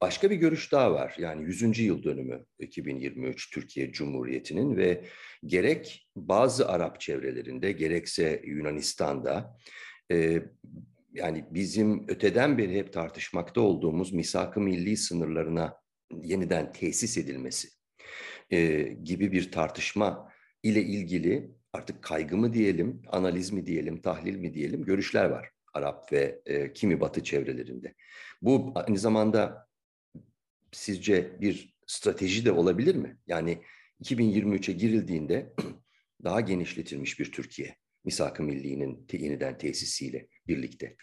başka 0.00 0.30
bir 0.30 0.36
görüş 0.36 0.72
daha 0.72 0.92
var. 0.92 1.14
Yani 1.18 1.44
100. 1.44 1.78
yıl 1.78 2.02
dönümü 2.02 2.44
2023 2.58 3.50
Türkiye 3.50 3.92
Cumhuriyeti'nin 3.92 4.76
ve 4.76 5.04
gerek 5.46 6.08
bazı 6.16 6.68
Arap 6.68 7.00
çevrelerinde 7.00 7.72
gerekse 7.72 8.42
Yunanistan'da 8.44 9.58
e, 10.12 10.42
yani 11.12 11.44
bizim 11.50 12.04
öteden 12.08 12.58
beri 12.58 12.74
hep 12.74 12.92
tartışmakta 12.92 13.60
olduğumuz 13.60 14.12
misak-ı 14.12 14.60
milli 14.60 14.96
sınırlarına 14.96 15.76
yeniden 16.22 16.72
tesis 16.72 17.18
edilmesi 17.18 17.68
e, 18.50 18.82
gibi 19.04 19.32
bir 19.32 19.52
tartışma 19.52 20.32
ile 20.62 20.82
ilgili 20.82 21.50
artık 21.72 22.02
kaygı 22.02 22.36
mı 22.36 22.52
diyelim, 22.52 23.02
analiz 23.08 23.50
mi 23.50 23.66
diyelim, 23.66 24.02
tahlil 24.02 24.36
mi 24.36 24.54
diyelim 24.54 24.84
görüşler 24.84 25.24
var 25.24 25.50
Arap 25.74 26.12
ve 26.12 26.42
e, 26.46 26.72
kimi 26.72 27.00
Batı 27.00 27.22
çevrelerinde. 27.22 27.94
Bu 28.42 28.72
aynı 28.74 28.98
zamanda 28.98 29.68
sizce 30.72 31.40
bir 31.40 31.74
strateji 31.86 32.44
de 32.44 32.52
olabilir 32.52 32.94
mi? 32.94 33.18
Yani 33.26 33.58
2023'e 34.02 34.72
girildiğinde 34.72 35.52
daha 36.24 36.40
genişletilmiş 36.40 37.20
bir 37.20 37.32
Türkiye, 37.32 37.76
misak-ı 38.04 38.42
milliğinin 38.42 39.06
yeniden 39.12 39.58
tesisiyle 39.58 40.28
birlikte. 40.46 40.96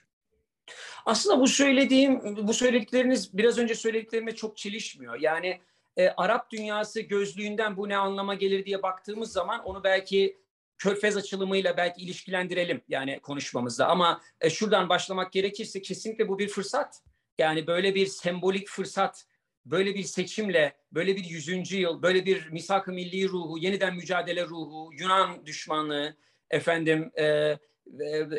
Aslında 1.05 1.39
bu 1.39 1.47
söylediğim, 1.47 2.37
bu 2.47 2.53
söyledikleriniz 2.53 3.37
biraz 3.37 3.57
önce 3.57 3.75
söylediklerime 3.75 4.35
çok 4.35 4.57
çelişmiyor. 4.57 5.19
Yani 5.19 5.61
e, 5.97 6.09
Arap 6.09 6.51
dünyası 6.51 7.01
gözlüğünden 7.01 7.77
bu 7.77 7.89
ne 7.89 7.97
anlama 7.97 8.35
gelir 8.35 8.65
diye 8.65 8.83
baktığımız 8.83 9.31
zaman 9.31 9.63
onu 9.63 9.83
belki 9.83 10.41
Körfez 10.77 11.17
açılımıyla 11.17 11.77
belki 11.77 12.01
ilişkilendirelim 12.01 12.81
yani 12.89 13.19
konuşmamızda. 13.19 13.87
Ama 13.87 14.21
e, 14.41 14.49
şuradan 14.49 14.89
başlamak 14.89 15.31
gerekirse 15.31 15.81
kesinlikle 15.81 16.27
bu 16.27 16.39
bir 16.39 16.47
fırsat. 16.47 17.01
Yani 17.37 17.67
böyle 17.67 17.95
bir 17.95 18.05
sembolik 18.05 18.67
fırsat, 18.67 19.25
böyle 19.65 19.95
bir 19.95 20.03
seçimle, 20.03 20.75
böyle 20.91 21.15
bir 21.15 21.23
yüzüncü 21.23 21.79
yıl, 21.79 22.01
böyle 22.01 22.25
bir 22.25 22.49
misak-ı 22.49 22.91
milli 22.91 23.29
ruhu, 23.29 23.57
yeniden 23.57 23.95
mücadele 23.95 24.45
ruhu, 24.45 24.89
Yunan 24.93 25.45
düşmanlığı, 25.45 26.15
efendim 26.49 27.11
e, 27.19 27.57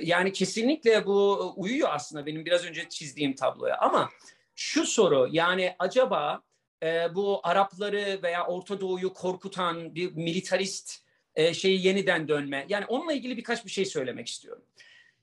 yani 0.02 0.32
kesinlikle 0.32 1.06
bu 1.06 1.52
uyuyor 1.56 1.88
aslında 1.92 2.26
benim 2.26 2.44
biraz 2.44 2.64
önce 2.64 2.88
çizdiğim 2.88 3.35
tabloya. 3.35 3.78
Ama 3.78 4.11
şu 4.54 4.87
soru 4.87 5.28
yani 5.30 5.76
acaba 5.78 6.42
e, 6.83 7.15
bu 7.15 7.41
Arapları 7.43 8.21
veya 8.23 8.47
Orta 8.47 8.81
Doğu'yu 8.81 9.12
korkutan 9.12 9.95
bir 9.95 10.12
militarist 10.12 11.03
e, 11.35 11.55
şeyi 11.55 11.87
yeniden 11.87 12.29
dönme. 12.29 12.67
Yani 12.69 12.87
onunla 12.87 13.12
ilgili 13.12 13.37
birkaç 13.37 13.65
bir 13.65 13.71
şey 13.71 13.85
söylemek 13.85 14.29
istiyorum. 14.29 14.62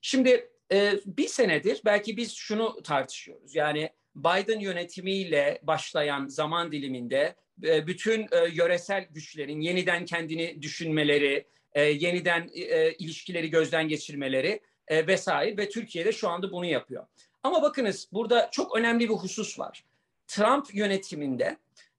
Şimdi 0.01 0.49
e, 0.71 0.93
bir 1.05 1.27
senedir 1.27 1.81
belki 1.85 2.17
biz 2.17 2.33
şunu 2.33 2.83
tartışıyoruz. 2.83 3.55
Yani 3.55 3.89
Biden 4.15 4.59
yönetimiyle 4.59 5.59
başlayan 5.63 6.27
zaman 6.27 6.71
diliminde 6.71 7.35
e, 7.63 7.87
bütün 7.87 8.21
e, 8.21 8.49
yöresel 8.51 9.07
güçlerin 9.11 9.61
yeniden 9.61 10.05
kendini 10.05 10.61
düşünmeleri, 10.61 11.45
e, 11.73 11.81
yeniden 11.81 12.49
e, 12.53 12.91
ilişkileri 12.91 13.49
gözden 13.49 13.87
geçirmeleri 13.87 14.59
e, 14.87 15.07
vesaire 15.07 15.57
ve 15.57 15.69
Türkiye'de 15.69 16.11
şu 16.11 16.29
anda 16.29 16.51
bunu 16.51 16.65
yapıyor. 16.65 17.05
Ama 17.43 17.61
bakınız 17.61 18.09
burada 18.11 18.49
çok 18.51 18.77
önemli 18.77 19.09
bir 19.09 19.13
husus 19.13 19.59
var. 19.59 19.83
Trump 20.29 20.75
yönetiminde 20.75 21.57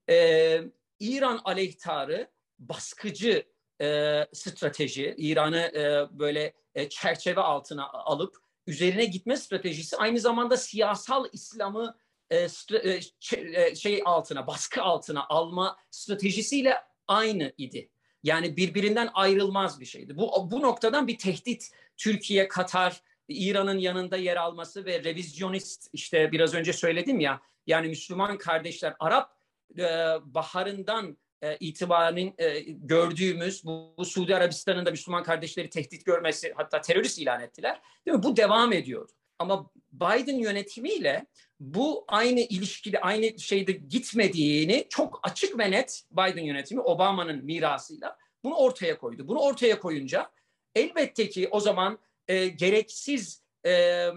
e, 0.09 0.57
İran 0.99 1.41
aleyhtarı 1.43 2.31
baskıcı 2.59 3.45
e, 3.81 4.19
strateji, 4.33 5.15
İran'ı 5.17 5.59
e, 5.59 6.19
böyle 6.19 6.53
e, 6.75 6.89
çerçeve 6.89 7.41
altına 7.41 7.89
alıp 7.89 8.35
üzerine 8.67 9.05
gitme 9.05 9.37
stratejisi 9.37 9.97
aynı 9.97 10.19
zamanda 10.19 10.57
siyasal 10.57 11.25
İslam'ı 11.33 11.97
e, 12.29 12.47
e, 12.83 12.99
e, 13.33 13.75
şey 13.75 14.01
altına, 14.05 14.47
baskı 14.47 14.81
altına 14.81 15.25
alma 15.29 15.77
stratejisiyle 15.91 16.75
aynı 17.07 17.53
idi. 17.57 17.89
Yani 18.23 18.57
birbirinden 18.57 19.09
ayrılmaz 19.13 19.79
bir 19.79 19.85
şeydi. 19.85 20.17
Bu, 20.17 20.51
bu 20.51 20.61
noktadan 20.61 21.07
bir 21.07 21.17
tehdit 21.17 21.71
Türkiye, 21.97 22.47
Katar, 22.47 23.01
İran'ın 23.27 23.77
yanında 23.77 24.17
yer 24.17 24.37
alması 24.37 24.85
ve 24.85 25.03
revizyonist 25.03 25.89
işte 25.93 26.31
biraz 26.31 26.53
önce 26.53 26.73
söyledim 26.73 27.19
ya 27.19 27.41
yani 27.67 27.87
Müslüman 27.87 28.37
kardeşler 28.37 28.95
Arap 28.99 29.35
e, 29.77 29.83
baharından 30.25 31.17
e, 31.41 31.57
itibaren 31.57 32.33
e, 32.37 32.59
gördüğümüz 32.67 33.65
bu, 33.65 33.93
bu 33.97 34.05
Suudi 34.05 34.35
Arabistan'ın 34.35 34.85
da 34.85 34.91
Müslüman 34.91 35.23
kardeşleri 35.23 35.69
tehdit 35.69 36.05
görmesi 36.05 36.53
hatta 36.57 36.81
terörist 36.81 37.19
ilan 37.19 37.41
ettiler. 37.41 37.81
Değil 38.05 38.17
mi? 38.17 38.23
Bu 38.23 38.37
devam 38.37 38.73
ediyor. 38.73 39.09
Ama 39.39 39.69
Biden 39.91 40.37
yönetimiyle 40.37 41.25
bu 41.59 42.05
aynı 42.07 42.39
ilişkili 42.39 42.99
aynı 42.99 43.39
şeyde 43.39 43.71
gitmediğini 43.71 44.87
çok 44.89 45.19
açık 45.23 45.59
ve 45.59 45.71
net 45.71 46.03
Biden 46.11 46.43
yönetimi 46.43 46.81
Obama'nın 46.81 47.45
mirasıyla 47.45 48.17
bunu 48.43 48.55
ortaya 48.55 48.97
koydu. 48.97 49.27
Bunu 49.27 49.39
ortaya 49.39 49.79
koyunca 49.79 50.31
elbette 50.75 51.29
ki 51.29 51.47
o 51.51 51.59
zaman 51.59 51.99
e, 52.27 52.47
gereksiz 52.47 53.43
e, 53.63 53.71
e, 53.71 54.11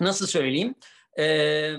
nasıl 0.00 0.26
söyleyeyim 0.26 0.74
e, 1.18 1.74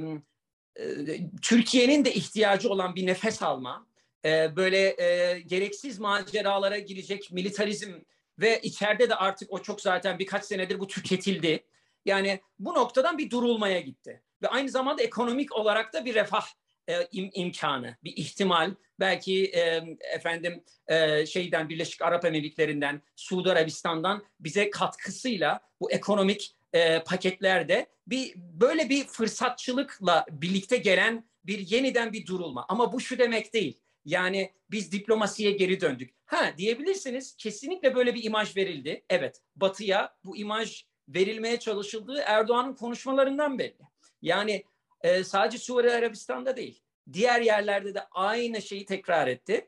Türkiye'nin 1.42 2.06
de 2.06 2.14
ihtiyacı 2.14 2.70
olan 2.70 2.96
bir 2.96 3.06
nefes 3.06 3.44
alma, 3.44 3.88
e, 4.26 4.56
böyle 4.56 5.04
e, 5.04 5.40
gereksiz 5.40 6.00
maceralara 6.00 6.80
girecek 6.80 7.32
militarizm 7.32 7.94
ve 8.40 8.60
içeride 8.64 9.10
de 9.10 9.16
artık 9.16 9.52
o 9.52 9.62
çok 9.62 9.82
zaten 9.82 10.20
birkaç 10.20 10.46
senedir 10.46 10.80
bu 10.80 10.88
tüketildi. 10.88 11.64
Yani 12.06 12.40
bu 12.60 12.74
noktadan 12.74 13.18
bir 13.18 13.30
durulmaya 13.30 13.80
gitti. 13.80 14.22
Ve 14.42 14.48
aynı 14.48 14.70
zamanda 14.70 15.04
ekonomik 15.04 15.56
olarak 15.56 15.94
da 15.94 16.06
bir 16.06 16.16
refah 16.16 16.46
e, 16.88 17.08
im, 17.12 17.30
imkanı, 17.34 17.96
bir 18.04 18.18
ihtimal. 18.18 18.76
Belki 19.00 19.46
e, 19.46 19.84
efendim 20.14 20.64
e, 20.88 21.26
şeyden 21.26 21.70
Birleşik 21.70 22.02
Arap 22.02 22.26
Emirlikleri'nden, 22.26 23.02
Suudi 23.16 23.52
Arabistan'dan 23.52 24.24
bize 24.40 24.70
katkısıyla 24.70 25.60
bu 25.82 25.92
ekonomik 25.92 26.56
e, 26.76 27.04
paketlerde 27.04 27.88
bir 28.08 28.34
böyle 28.36 28.90
bir 28.90 29.08
fırsatçılıkla 29.08 30.26
birlikte 30.32 30.78
gelen 30.78 31.30
bir 31.46 31.60
yeniden 31.60 32.14
bir 32.14 32.26
durulma. 32.26 32.66
Ama 32.70 32.94
bu 32.94 33.00
şu 33.00 33.18
demek 33.18 33.54
değil. 33.54 33.80
Yani 34.06 34.54
biz 34.72 34.92
diplomasiye 34.92 35.52
geri 35.52 35.82
döndük. 35.82 36.14
Ha 36.26 36.54
diyebilirsiniz 36.58 37.36
kesinlikle 37.38 37.96
böyle 37.96 38.16
bir 38.16 38.24
imaj 38.24 38.58
verildi. 38.58 39.06
Evet 39.10 39.42
Batı'ya 39.56 40.16
bu 40.26 40.38
imaj 40.38 40.86
verilmeye 41.08 41.60
çalışıldığı 41.60 42.20
Erdoğan'ın 42.26 42.74
konuşmalarından 42.74 43.60
belli. 43.60 43.82
Yani 44.22 44.64
e, 45.02 45.24
sadece 45.24 45.58
Suudi 45.58 45.92
Arabistan'da 45.92 46.58
değil 46.58 46.82
diğer 47.14 47.42
yerlerde 47.42 47.94
de 47.94 48.08
aynı 48.12 48.62
şeyi 48.62 48.86
tekrar 48.86 49.28
etti. 49.28 49.68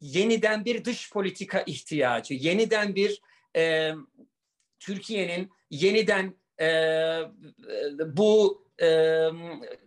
Yeniden 0.00 0.64
bir 0.64 0.84
dış 0.84 1.12
politika 1.12 1.60
ihtiyacı, 1.60 2.34
yeniden 2.34 2.94
bir 2.94 3.22
e, 3.56 3.92
Türkiye'nin 4.78 5.50
yeniden 5.70 6.34
e, 6.60 6.68
bu 8.06 8.64
e, 8.82 9.20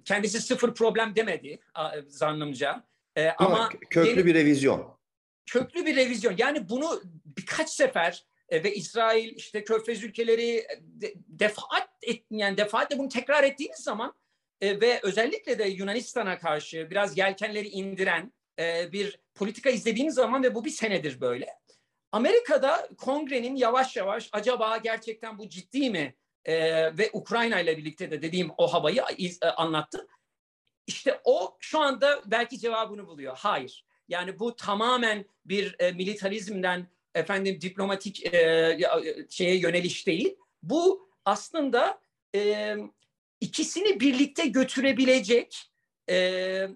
kendisi 0.05 0.41
sıfır 0.41 0.73
problem 0.73 1.15
demedi 1.15 1.59
zannımca. 2.07 2.83
E, 3.17 3.29
ama, 3.29 3.69
köklü 3.89 4.09
yeni, 4.09 4.25
bir 4.25 4.33
revizyon. 4.33 4.99
Köklü 5.45 5.85
bir 5.85 5.95
revizyon. 5.95 6.35
Yani 6.37 6.69
bunu 6.69 7.01
birkaç 7.25 7.69
sefer 7.69 8.25
e, 8.49 8.63
ve 8.63 8.75
İsrail 8.75 9.35
işte 9.35 9.63
Körfez 9.63 10.03
ülkeleri 10.03 10.67
de, 10.81 11.13
defaat 11.27 11.89
et, 12.01 12.23
yani 12.31 12.57
defaatle 12.57 12.97
bunu 12.97 13.09
tekrar 13.09 13.43
ettiğiniz 13.43 13.79
zaman 13.79 14.13
e, 14.61 14.81
ve 14.81 14.99
özellikle 15.03 15.59
de 15.59 15.63
Yunanistan'a 15.63 16.39
karşı 16.39 16.87
biraz 16.91 17.17
yelkenleri 17.17 17.67
indiren 17.67 18.33
e, 18.59 18.91
bir 18.91 19.19
politika 19.35 19.69
izlediğiniz 19.69 20.15
zaman 20.15 20.43
ve 20.43 20.55
bu 20.55 20.65
bir 20.65 20.69
senedir 20.69 21.21
böyle. 21.21 21.47
Amerika'da 22.11 22.89
kongrenin 22.97 23.55
yavaş 23.55 23.95
yavaş 23.95 24.29
acaba 24.31 24.77
gerçekten 24.77 25.37
bu 25.37 25.49
ciddi 25.49 25.89
mi 25.89 26.15
e, 26.45 26.57
ve 26.97 27.09
Ukrayna 27.13 27.59
ile 27.59 27.77
birlikte 27.77 28.11
de 28.11 28.21
dediğim 28.21 28.51
o 28.57 28.73
havayı 28.73 29.01
iz, 29.17 29.39
e, 29.43 29.47
anlattı. 29.47 30.07
İşte 30.87 31.21
o 31.23 31.57
şu 31.59 31.79
anda 31.79 32.21
belki 32.25 32.59
cevabını 32.59 33.07
buluyor. 33.07 33.37
Hayır. 33.37 33.85
Yani 34.07 34.39
bu 34.39 34.55
tamamen 34.55 35.25
bir 35.45 35.75
e, 35.79 35.91
militarizmden 35.91 36.87
efendim 37.15 37.61
diplomatik 37.61 38.33
e, 38.33 38.79
şeye 39.29 39.55
yöneliş 39.55 40.07
değil. 40.07 40.35
Bu 40.63 41.09
aslında 41.25 42.01
e, 42.35 42.75
ikisini 43.41 43.99
birlikte 43.99 44.47
götürebilecek 44.47 45.71
e, 46.09 46.67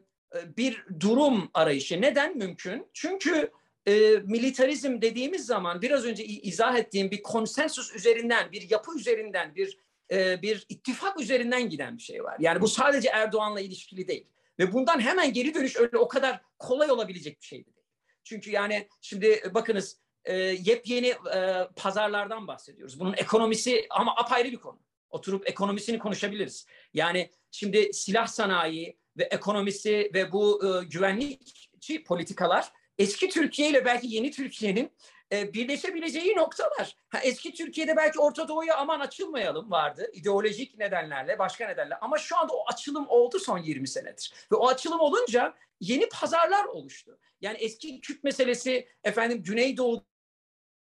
bir 0.58 0.86
durum 1.00 1.50
arayışı. 1.54 2.02
Neden 2.02 2.38
mümkün? 2.38 2.88
Çünkü 2.94 3.52
e, 3.88 4.18
militarizm 4.26 5.02
dediğimiz 5.02 5.46
zaman 5.46 5.82
biraz 5.82 6.06
önce 6.06 6.26
izah 6.26 6.78
ettiğim 6.78 7.12
bir 7.12 7.24
konsensus 7.24 7.96
üzerinden, 7.96 8.52
bir 8.52 8.70
yapı 8.70 8.98
üzerinden, 8.98 9.56
bir 9.56 9.78
e, 10.12 10.42
bir 10.42 10.66
ittifak 10.70 11.20
üzerinden 11.20 11.70
giden 11.70 11.98
bir 11.98 12.04
şey 12.04 12.24
var. 12.24 12.38
Yani 12.40 12.62
bu 12.62 12.68
sadece 12.68 13.10
Erdoğan'la 13.10 13.62
ilişkili 13.62 14.08
değil. 14.08 14.28
Ve 14.60 14.74
bundan 14.74 15.00
hemen 15.00 15.34
geri 15.34 15.54
dönüş 15.54 15.76
öyle 15.76 15.98
o 15.98 16.08
kadar 16.08 16.42
kolay 16.60 16.92
olabilecek 16.92 17.42
bir 17.42 17.46
şey 17.46 17.60
de 17.60 17.66
değil. 17.66 17.88
Çünkü 18.24 18.52
yani 18.52 18.88
şimdi 19.02 19.42
bakınız 19.54 19.98
e, 20.26 20.36
yepyeni 20.36 21.08
e, 21.36 21.68
pazarlardan 21.76 22.48
bahsediyoruz. 22.48 23.00
Bunun 23.00 23.14
ekonomisi 23.14 23.86
ama 23.90 24.16
apayrı 24.16 24.52
bir 24.52 24.58
konu. 24.58 24.80
Oturup 25.10 25.50
ekonomisini 25.50 26.00
konuşabiliriz. 26.00 26.66
Yani 26.94 27.32
şimdi 27.52 27.94
silah 27.94 28.28
sanayi 28.28 28.98
ve 29.18 29.24
ekonomisi 29.24 30.12
ve 30.14 30.32
bu 30.32 30.62
e, 30.66 30.86
güvenlikçi 30.86 32.04
politikalar 32.04 32.72
eski 32.98 33.30
Türkiye 33.30 33.70
ile 33.70 33.86
belki 33.86 34.08
yeni 34.08 34.32
Türkiye'nin 34.32 34.92
e, 35.32 35.54
birleşebileceği 35.54 36.36
noktalar. 36.36 36.96
Ha, 37.10 37.20
eski 37.24 37.54
Türkiye'de 37.54 37.96
belki 37.96 38.20
Orta 38.20 38.48
Doğu'ya 38.48 38.78
aman 38.78 39.00
açılmayalım 39.00 39.72
vardı 39.72 40.10
ideolojik 40.14 40.78
nedenlerle, 40.78 41.40
başka 41.40 41.68
nedenlerle. 41.68 41.96
Ama 41.96 42.18
şu 42.18 42.38
anda 42.38 42.54
o 42.54 42.64
açılım 42.68 43.06
oldu 43.08 43.40
son 43.40 43.58
20 43.58 43.88
senedir. 43.88 44.34
Ve 44.52 44.56
o 44.56 44.68
açılım 44.68 45.00
olunca 45.00 45.54
yeni 45.80 46.10
pazarlar 46.10 46.66
oluştu. 46.66 47.20
Yani 47.42 47.58
eski 47.58 48.02
Kürt 48.02 48.24
meselesi 48.24 48.88
efendim 49.04 49.44
Güneydoğu 49.44 50.06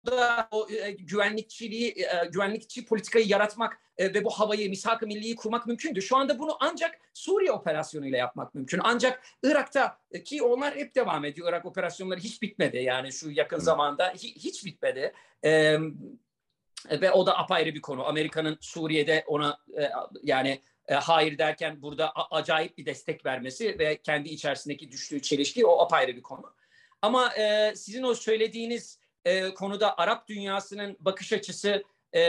da 0.07 0.49
o 0.51 0.71
e, 0.71 0.91
güvenlikçiliği, 0.91 1.91
e, 1.91 2.27
güvenlikçi 2.33 2.87
politikayı 2.87 3.27
yaratmak 3.27 3.81
e, 3.99 4.15
ve 4.15 4.25
bu 4.25 4.31
havayı, 4.31 4.71
misak-ı 4.71 5.07
milliyi 5.07 5.37
kurmak 5.37 5.67
mümkündü. 5.67 6.03
Şu 6.03 6.17
anda 6.17 6.39
bunu 6.39 6.57
ancak 6.61 6.99
Suriye 7.15 7.53
operasyonuyla 7.53 8.19
yapmak 8.19 8.55
mümkün. 8.55 8.81
Ancak 8.85 9.23
Irak'ta 9.43 9.99
e, 10.11 10.23
ki 10.23 10.43
onlar 10.43 10.77
hep 10.77 10.95
devam 10.95 11.25
ediyor. 11.25 11.49
Irak 11.49 11.67
operasyonları 11.67 12.21
hiç 12.21 12.43
bitmedi. 12.43 12.77
Yani 12.77 13.13
şu 13.13 13.31
yakın 13.31 13.59
zamanda 13.59 14.13
hiç, 14.17 14.37
hiç 14.37 14.65
bitmedi. 14.65 15.13
E, 15.45 15.79
ve 16.91 17.11
o 17.11 17.27
da 17.27 17.39
apayrı 17.39 17.75
bir 17.75 17.81
konu. 17.81 18.07
Amerika'nın 18.07 18.59
Suriye'de 18.61 19.25
ona 19.27 19.59
e, 19.79 19.91
yani 20.23 20.63
e, 20.89 20.95
hayır 20.95 21.39
derken 21.39 21.83
burada 21.83 22.11
a, 22.11 22.37
acayip 22.37 22.79
bir 22.79 22.87
destek 22.87 23.27
vermesi 23.27 23.79
ve 23.79 23.97
kendi 23.97 24.29
içerisindeki 24.29 24.91
düştüğü 24.91 25.23
çelişki 25.23 25.67
o 25.67 25.81
apayrı 25.81 26.17
bir 26.17 26.23
konu. 26.23 26.55
Ama 27.03 27.35
e, 27.35 27.73
sizin 27.77 28.03
o 28.03 28.15
söylediğiniz 28.15 28.99
e, 29.29 29.55
konuda 29.55 29.99
Arap 29.99 30.29
dünyasının 30.29 30.97
bakış 31.01 31.33
açısı 31.33 31.85
e, 32.15 32.21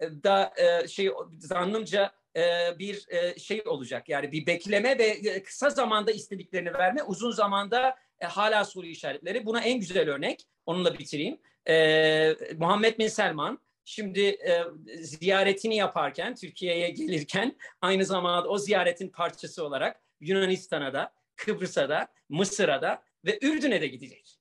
da 0.00 0.52
e, 0.56 0.88
şey 0.88 1.10
zannımca 1.38 2.12
e, 2.36 2.42
bir 2.78 3.06
e, 3.08 3.38
şey 3.38 3.62
olacak. 3.66 4.08
Yani 4.08 4.32
bir 4.32 4.46
bekleme 4.46 4.98
ve 4.98 5.04
e, 5.04 5.42
kısa 5.42 5.70
zamanda 5.70 6.10
istediklerini 6.10 6.74
verme, 6.74 7.02
uzun 7.02 7.30
zamanda 7.30 7.96
e, 8.20 8.26
hala 8.26 8.64
soru 8.64 8.86
işaretleri. 8.86 9.46
Buna 9.46 9.60
en 9.60 9.80
güzel 9.80 10.10
örnek, 10.10 10.40
onunla 10.66 10.98
bitireyim. 10.98 11.38
E, 11.68 12.36
Muhammed 12.56 12.98
Bin 12.98 13.08
Selman 13.08 13.58
şimdi 13.84 14.20
e, 14.20 14.64
ziyaretini 15.00 15.76
yaparken, 15.76 16.34
Türkiye'ye 16.34 16.90
gelirken 16.90 17.56
aynı 17.80 18.04
zamanda 18.04 18.48
o 18.48 18.58
ziyaretin 18.58 19.08
parçası 19.08 19.64
olarak 19.64 20.00
Yunanistan'a 20.20 20.92
da, 20.92 21.12
Kıbrıs'a 21.36 21.88
da, 21.88 22.08
Mısır'a 22.28 22.82
da 22.82 23.02
ve 23.24 23.38
Ürdün'e 23.42 23.80
de 23.80 23.86
gidecek 23.86 24.37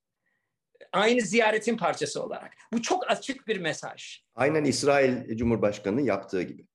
aynı 0.94 1.22
ziyaretin 1.22 1.78
parçası 1.78 2.24
olarak. 2.24 2.54
Bu 2.74 2.82
çok 2.82 3.12
açık 3.12 3.48
bir 3.48 3.60
mesaj. 3.60 4.24
Aynen 4.36 4.64
İsrail 4.64 5.38
Cumhurbaşkanı 5.38 6.02
yaptığı 6.02 6.42
gibi. 6.42 6.66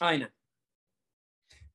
Aynen. 0.00 0.28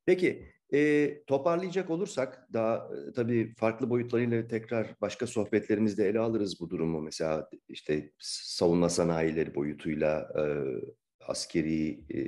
Peki 0.06 0.54
e, 0.74 1.24
toparlayacak 1.26 1.90
olursak 1.90 2.48
daha 2.54 2.76
e, 2.76 3.14
tabii 3.14 3.54
farklı 3.56 3.90
boyutlarıyla 3.90 4.48
tekrar 4.48 4.96
başka 5.02 5.28
sohbetlerimizde 5.28 6.10
ele 6.10 6.20
alırız 6.20 6.60
bu 6.60 6.70
durumu. 6.70 7.02
Mesela 7.02 7.50
işte 7.68 8.12
savunma 8.20 8.90
sanayileri 8.90 9.56
boyutuyla, 9.56 10.30
e, 10.38 10.44
askeri 11.28 12.00
e, 12.14 12.22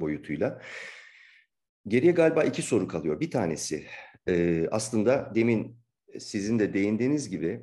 boyutuyla. 0.00 0.62
Geriye 1.88 2.12
galiba 2.12 2.44
iki 2.44 2.62
soru 2.62 2.88
kalıyor. 2.88 3.20
Bir 3.20 3.30
tanesi 3.30 3.86
e, 4.28 4.66
aslında 4.70 5.32
demin 5.34 5.80
sizin 6.18 6.58
de 6.58 6.74
değindiğiniz 6.74 7.30
gibi 7.30 7.62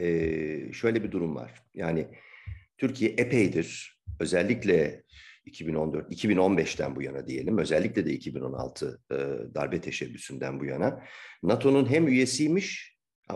e, 0.00 0.72
şöyle 0.72 1.02
bir 1.04 1.12
durum 1.12 1.36
var. 1.36 1.62
Yani 1.74 2.06
Türkiye 2.78 3.10
epeydir 3.10 4.00
özellikle 4.20 5.02
2014, 5.46 6.12
2015'ten 6.12 6.96
bu 6.96 7.02
yana 7.02 7.26
diyelim, 7.26 7.58
özellikle 7.58 8.06
de 8.06 8.12
2016 8.12 9.00
e, 9.10 9.14
darbe 9.54 9.80
teşebbüsünden 9.80 10.60
bu 10.60 10.64
yana 10.64 11.04
NATO'nun 11.42 11.90
hem 11.90 12.08
üyesiymiş, 12.08 12.94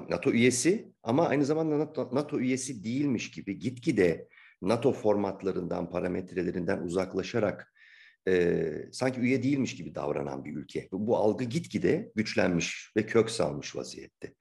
NATO 0.09 0.31
üyesi 0.33 0.93
ama 1.03 1.29
aynı 1.29 1.45
zamanda 1.45 1.79
NATO, 1.79 2.11
NATO 2.13 2.39
üyesi 2.39 2.85
değilmiş 2.85 3.31
gibi 3.31 3.59
gitgide 3.59 4.29
NATO 4.63 4.93
formatlarından, 4.93 5.91
parametrelerinden 5.91 6.79
uzaklaşarak 6.79 7.73
e, 8.29 8.63
sanki 8.93 9.21
üye 9.21 9.43
değilmiş 9.43 9.77
gibi 9.77 9.95
davranan 9.95 10.45
bir 10.45 10.57
ülke. 10.57 10.89
Bu, 10.93 11.17
algı 11.17 11.45
gitgide 11.45 12.13
güçlenmiş 12.15 12.93
ve 12.97 13.07
kök 13.07 13.31
salmış 13.31 13.77
vaziyette. 13.77 14.35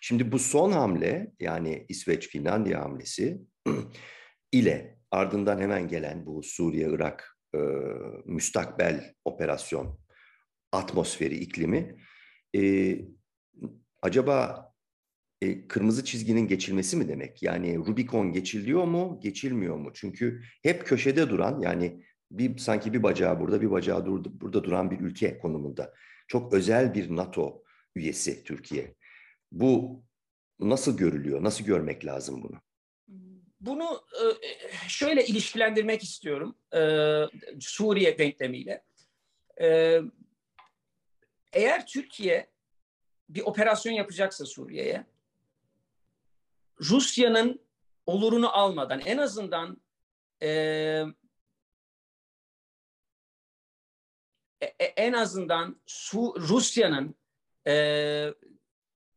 Şimdi 0.00 0.32
bu 0.32 0.38
son 0.38 0.72
hamle 0.72 1.32
yani 1.40 1.86
İsveç-Finlandiya 1.88 2.80
hamlesi 2.80 3.40
ile 4.52 4.98
ardından 5.10 5.60
hemen 5.60 5.88
gelen 5.88 6.26
bu 6.26 6.42
Suriye-Irak 6.42 7.38
e, 7.54 7.58
müstakbel 8.24 9.14
operasyon 9.24 9.98
atmosferi, 10.72 11.34
iklimi 11.34 11.96
e, 12.56 12.96
acaba 14.02 14.68
e, 15.42 15.68
kırmızı 15.68 16.04
çizginin 16.04 16.48
geçilmesi 16.48 16.96
mi 16.96 17.08
demek? 17.08 17.42
Yani 17.42 17.78
Rubikon 17.78 18.32
geçiliyor 18.32 18.84
mu, 18.84 19.20
geçilmiyor 19.22 19.76
mu? 19.76 19.90
Çünkü 19.94 20.42
hep 20.62 20.86
köşede 20.86 21.30
duran 21.30 21.60
yani 21.60 22.04
bir 22.38 22.58
sanki 22.58 22.92
bir 22.92 23.02
bacağı 23.02 23.40
burada, 23.40 23.62
bir 23.62 23.70
bacağı 23.70 24.06
dur, 24.06 24.24
burada 24.24 24.64
duran 24.64 24.90
bir 24.90 25.00
ülke 25.00 25.38
konumunda. 25.38 25.94
Çok 26.28 26.52
özel 26.52 26.94
bir 26.94 27.16
NATO 27.16 27.62
üyesi 27.94 28.44
Türkiye. 28.44 28.94
Bu 29.52 30.04
nasıl 30.60 30.96
görülüyor? 30.96 31.42
Nasıl 31.42 31.64
görmek 31.64 32.04
lazım 32.04 32.42
bunu? 32.42 32.60
Bunu 33.60 34.04
e, 34.12 34.24
şöyle 34.88 35.26
ilişkilendirmek 35.26 36.02
istiyorum 36.02 36.56
e, 36.76 36.80
Suriye 37.60 38.18
denklemiyle. 38.18 38.84
E, 39.60 40.00
eğer 41.52 41.86
Türkiye 41.86 42.50
bir 43.28 43.40
operasyon 43.42 43.92
yapacaksa 43.92 44.44
Suriye'ye 44.44 45.06
Rusya'nın 46.80 47.60
olurunu 48.06 48.56
almadan 48.56 49.00
en 49.00 49.18
azından 49.18 49.76
en 54.78 55.12
azından 55.12 55.80
Su, 55.86 56.34
Rusya'nın 56.38 57.14
e, 57.66 58.34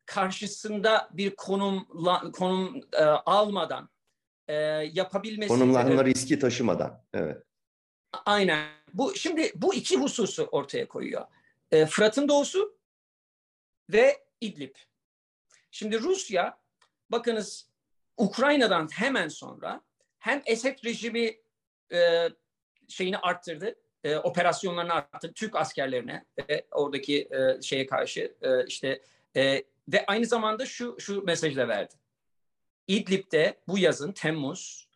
karşısında 0.06 1.08
bir 1.12 1.36
konum 1.36 1.84
konum 2.32 2.80
e, 2.92 3.02
almadan 3.04 3.88
e, 4.48 4.54
yapabilmesi 4.92 5.48
konumlanma 5.48 6.04
riski 6.04 6.38
taşımadan 6.38 7.02
evet. 7.14 7.42
Aynen. 8.26 8.68
Bu 8.94 9.16
şimdi 9.16 9.52
bu 9.54 9.74
iki 9.74 9.96
hususu 9.96 10.44
ortaya 10.44 10.88
koyuyor. 10.88 11.26
E, 11.72 11.86
Fırat'ın 11.86 12.28
doğusu 12.28 12.78
ve 13.92 14.24
İdlib. 14.40 14.74
Şimdi 15.70 16.00
Rusya 16.00 16.58
bakınız 17.10 17.68
Ukrayna'dan 18.16 18.88
hemen 18.92 19.28
sonra 19.28 19.80
hem 20.18 20.42
Esed 20.46 20.84
rejimi 20.84 21.36
e, 21.92 22.28
şeyini 22.88 23.18
arttırdı 23.18 23.74
e, 24.08 24.18
operasyonlarını 24.18 24.92
arttırdı 24.92 25.34
Türk 25.34 25.56
askerlerine 25.56 26.24
ve 26.48 26.66
oradaki 26.70 27.18
e, 27.18 27.62
şeye 27.62 27.86
karşı 27.86 28.34
e, 28.42 28.66
işte 28.66 29.02
e, 29.36 29.64
ve 29.88 30.04
aynı 30.06 30.26
zamanda 30.26 30.66
şu 30.66 30.96
şu 31.00 31.22
mesajı 31.22 31.56
da 31.56 31.68
verdi. 31.68 31.94
İdlib'de 32.86 33.60
bu 33.68 33.78
yazın 33.78 34.12
Temmuz 34.12 34.88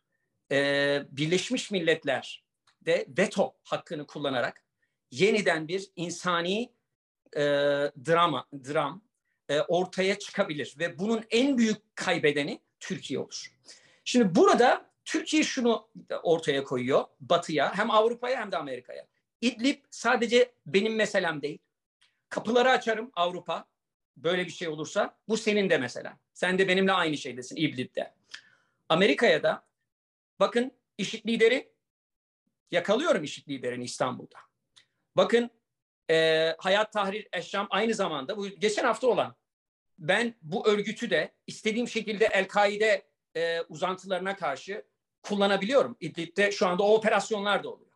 e, 0.51 1.01
Birleşmiş 1.11 1.71
Milletler 1.71 2.43
de 2.81 3.05
veto 3.17 3.55
hakkını 3.63 4.07
kullanarak 4.07 4.63
yeniden 5.11 5.67
bir 5.67 5.91
insani 5.95 6.73
e, 7.35 7.41
drama 8.05 8.47
dram 8.53 9.01
e, 9.49 9.61
ortaya 9.61 10.19
çıkabilir 10.19 10.75
ve 10.79 10.99
bunun 10.99 11.23
en 11.31 11.57
büyük 11.57 11.95
kaybedeni 11.95 12.61
Türkiye 12.79 13.19
olur. 13.19 13.53
Şimdi 14.05 14.35
burada 14.35 14.92
Türkiye 15.05 15.43
şunu 15.43 15.89
ortaya 16.23 16.63
koyuyor 16.63 17.05
Batı'ya 17.19 17.77
hem 17.77 17.91
Avrupa'ya 17.91 18.39
hem 18.39 18.51
de 18.51 18.57
Amerika'ya. 18.57 19.07
İdlib 19.41 19.83
sadece 19.89 20.53
benim 20.65 20.95
meselem 20.95 21.41
değil. 21.41 21.59
Kapıları 22.29 22.69
açarım 22.69 23.11
Avrupa, 23.15 23.65
böyle 24.17 24.45
bir 24.45 24.51
şey 24.51 24.67
olursa 24.67 25.17
bu 25.27 25.37
senin 25.37 25.69
de 25.69 25.77
mesela. 25.77 26.17
Sen 26.33 26.57
de 26.57 26.67
benimle 26.67 26.91
aynı 26.91 27.17
şeydesin 27.17 27.55
İblib'de. 27.55 28.13
Amerika'ya 28.89 29.43
da 29.43 29.65
bakın 30.39 30.71
işit 30.97 31.25
lideri 31.25 31.71
yakalıyorum 32.71 33.23
işit 33.23 33.49
liderini 33.49 33.83
İstanbul'da. 33.83 34.37
Bakın 35.17 35.49
e, 36.09 36.49
Hayat 36.57 36.93
Tahrir 36.93 37.27
Eşşam 37.33 37.67
aynı 37.69 37.93
zamanda 37.93 38.37
bu 38.37 38.47
geçen 38.47 38.83
hafta 38.83 39.07
olan 39.07 39.35
ben 39.99 40.35
bu 40.41 40.67
örgütü 40.67 41.09
de 41.09 41.33
istediğim 41.47 41.87
şekilde 41.87 42.25
El-Kaide 42.25 43.07
e, 43.35 43.61
uzantılarına 43.61 44.35
karşı 44.35 44.85
kullanabiliyorum. 45.23 45.97
İdlib'de 45.99 46.51
şu 46.51 46.67
anda 46.67 46.83
o 46.83 46.93
operasyonlar 46.93 47.63
da 47.63 47.69
oluyor. 47.69 47.91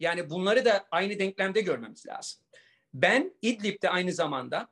Yani 0.00 0.30
bunları 0.30 0.64
da 0.64 0.86
aynı 0.90 1.18
denklemde 1.18 1.60
görmemiz 1.60 2.06
lazım. 2.06 2.40
Ben 2.94 3.34
İdlib'de 3.42 3.90
aynı 3.90 4.12
zamanda 4.12 4.68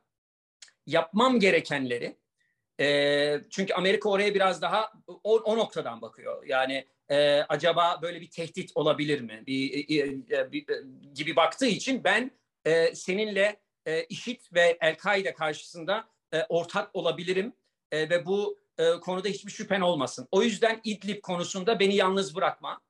yapmam 0.85 1.39
gerekenleri 1.39 2.17
e, 2.79 3.41
çünkü 3.49 3.73
Amerika 3.73 4.09
oraya 4.09 4.35
biraz 4.35 4.61
daha 4.61 4.91
o, 5.07 5.37
o 5.37 5.57
noktadan 5.57 6.01
bakıyor. 6.01 6.43
Yani 6.45 6.87
e, 7.09 7.41
acaba 7.41 7.99
böyle 8.01 8.21
bir 8.21 8.29
tehdit 8.29 8.71
olabilir 8.75 9.21
mi? 9.21 9.43
Bir, 9.47 9.73
e, 9.73 10.09
e 10.37 10.51
bir, 10.51 10.69
e, 10.69 10.83
gibi 11.13 11.35
baktığı 11.35 11.65
için 11.65 12.03
ben 12.03 12.31
e, 12.65 12.95
seninle 12.95 13.59
e, 13.85 14.03
IŞİD 14.03 14.41
ve 14.53 14.77
El-Kaide 14.81 15.33
karşısında 15.33 16.07
e, 16.33 16.43
ortak 16.49 16.95
olabilirim 16.95 17.53
e, 17.91 18.09
ve 18.09 18.25
bu 18.25 18.62
e, 18.77 18.91
konuda 18.91 19.27
hiçbir 19.27 19.51
şüphen 19.51 19.81
olmasın. 19.81 20.27
O 20.31 20.43
yüzden 20.43 20.81
İdlib 20.83 21.21
konusunda 21.21 21.79
beni 21.79 21.95
yalnız 21.95 22.35
bırakma. 22.35 22.81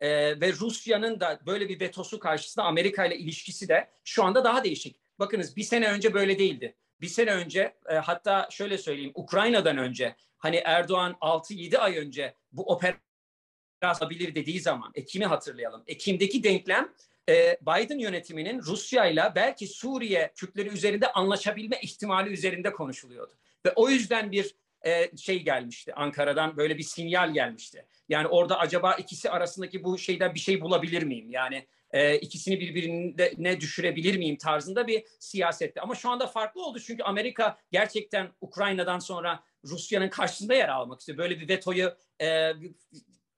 E, 0.00 0.40
ve 0.40 0.52
Rusya'nın 0.52 1.20
da 1.20 1.40
böyle 1.46 1.68
bir 1.68 1.80
vetosu 1.80 2.18
karşısında 2.18 2.64
Amerika 2.64 3.06
ile 3.06 3.16
ilişkisi 3.16 3.68
de 3.68 3.90
şu 4.04 4.24
anda 4.24 4.44
daha 4.44 4.64
değişik. 4.64 5.00
Bakınız 5.18 5.56
bir 5.56 5.62
sene 5.62 5.88
önce 5.88 6.14
böyle 6.14 6.38
değildi 6.38 6.76
bir 7.00 7.08
sene 7.08 7.30
önce 7.30 7.76
e, 7.88 7.94
hatta 7.94 8.48
şöyle 8.50 8.78
söyleyeyim 8.78 9.12
Ukrayna'dan 9.14 9.78
önce 9.78 10.16
hani 10.38 10.56
Erdoğan 10.64 11.16
6-7 11.20 11.78
ay 11.78 11.98
önce 11.98 12.34
bu 12.52 12.72
operasyon 12.72 14.10
dediği 14.10 14.60
zaman 14.60 14.92
Ekim'i 14.94 15.26
hatırlayalım. 15.26 15.82
Ekim'deki 15.86 16.44
denklem 16.44 16.94
e, 17.28 17.58
Biden 17.62 17.98
yönetiminin 17.98 18.62
Rusya 18.62 19.06
ile 19.06 19.32
belki 19.34 19.66
Suriye 19.66 20.32
Kürtleri 20.36 20.68
üzerinde 20.68 21.12
anlaşabilme 21.12 21.80
ihtimali 21.82 22.30
üzerinde 22.30 22.72
konuşuluyordu. 22.72 23.32
Ve 23.66 23.72
o 23.76 23.88
yüzden 23.88 24.32
bir 24.32 24.54
e, 24.86 25.16
şey 25.16 25.42
gelmişti 25.42 25.94
Ankara'dan 25.94 26.56
böyle 26.56 26.78
bir 26.78 26.82
sinyal 26.82 27.32
gelmişti. 27.34 27.86
Yani 28.08 28.26
orada 28.26 28.58
acaba 28.58 28.94
ikisi 28.94 29.30
arasındaki 29.30 29.84
bu 29.84 29.98
şeyden 29.98 30.34
bir 30.34 30.40
şey 30.40 30.60
bulabilir 30.60 31.02
miyim? 31.02 31.30
Yani 31.30 31.66
e, 31.90 32.18
ikisini 32.18 32.60
birbirine 32.60 33.60
düşürebilir 33.60 34.18
miyim 34.18 34.36
tarzında 34.36 34.86
bir 34.86 35.04
siyasetti. 35.18 35.80
Ama 35.80 35.94
şu 35.94 36.10
anda 36.10 36.26
farklı 36.26 36.64
oldu 36.64 36.80
çünkü 36.80 37.02
Amerika 37.02 37.58
gerçekten 37.72 38.28
Ukrayna'dan 38.40 38.98
sonra 38.98 39.42
Rusya'nın 39.64 40.08
karşısında 40.08 40.54
yer 40.54 40.68
almak 40.68 41.00
istiyor. 41.00 41.18
Böyle 41.18 41.40
bir 41.40 41.48
vetoyu 41.48 41.94
e, 42.20 42.52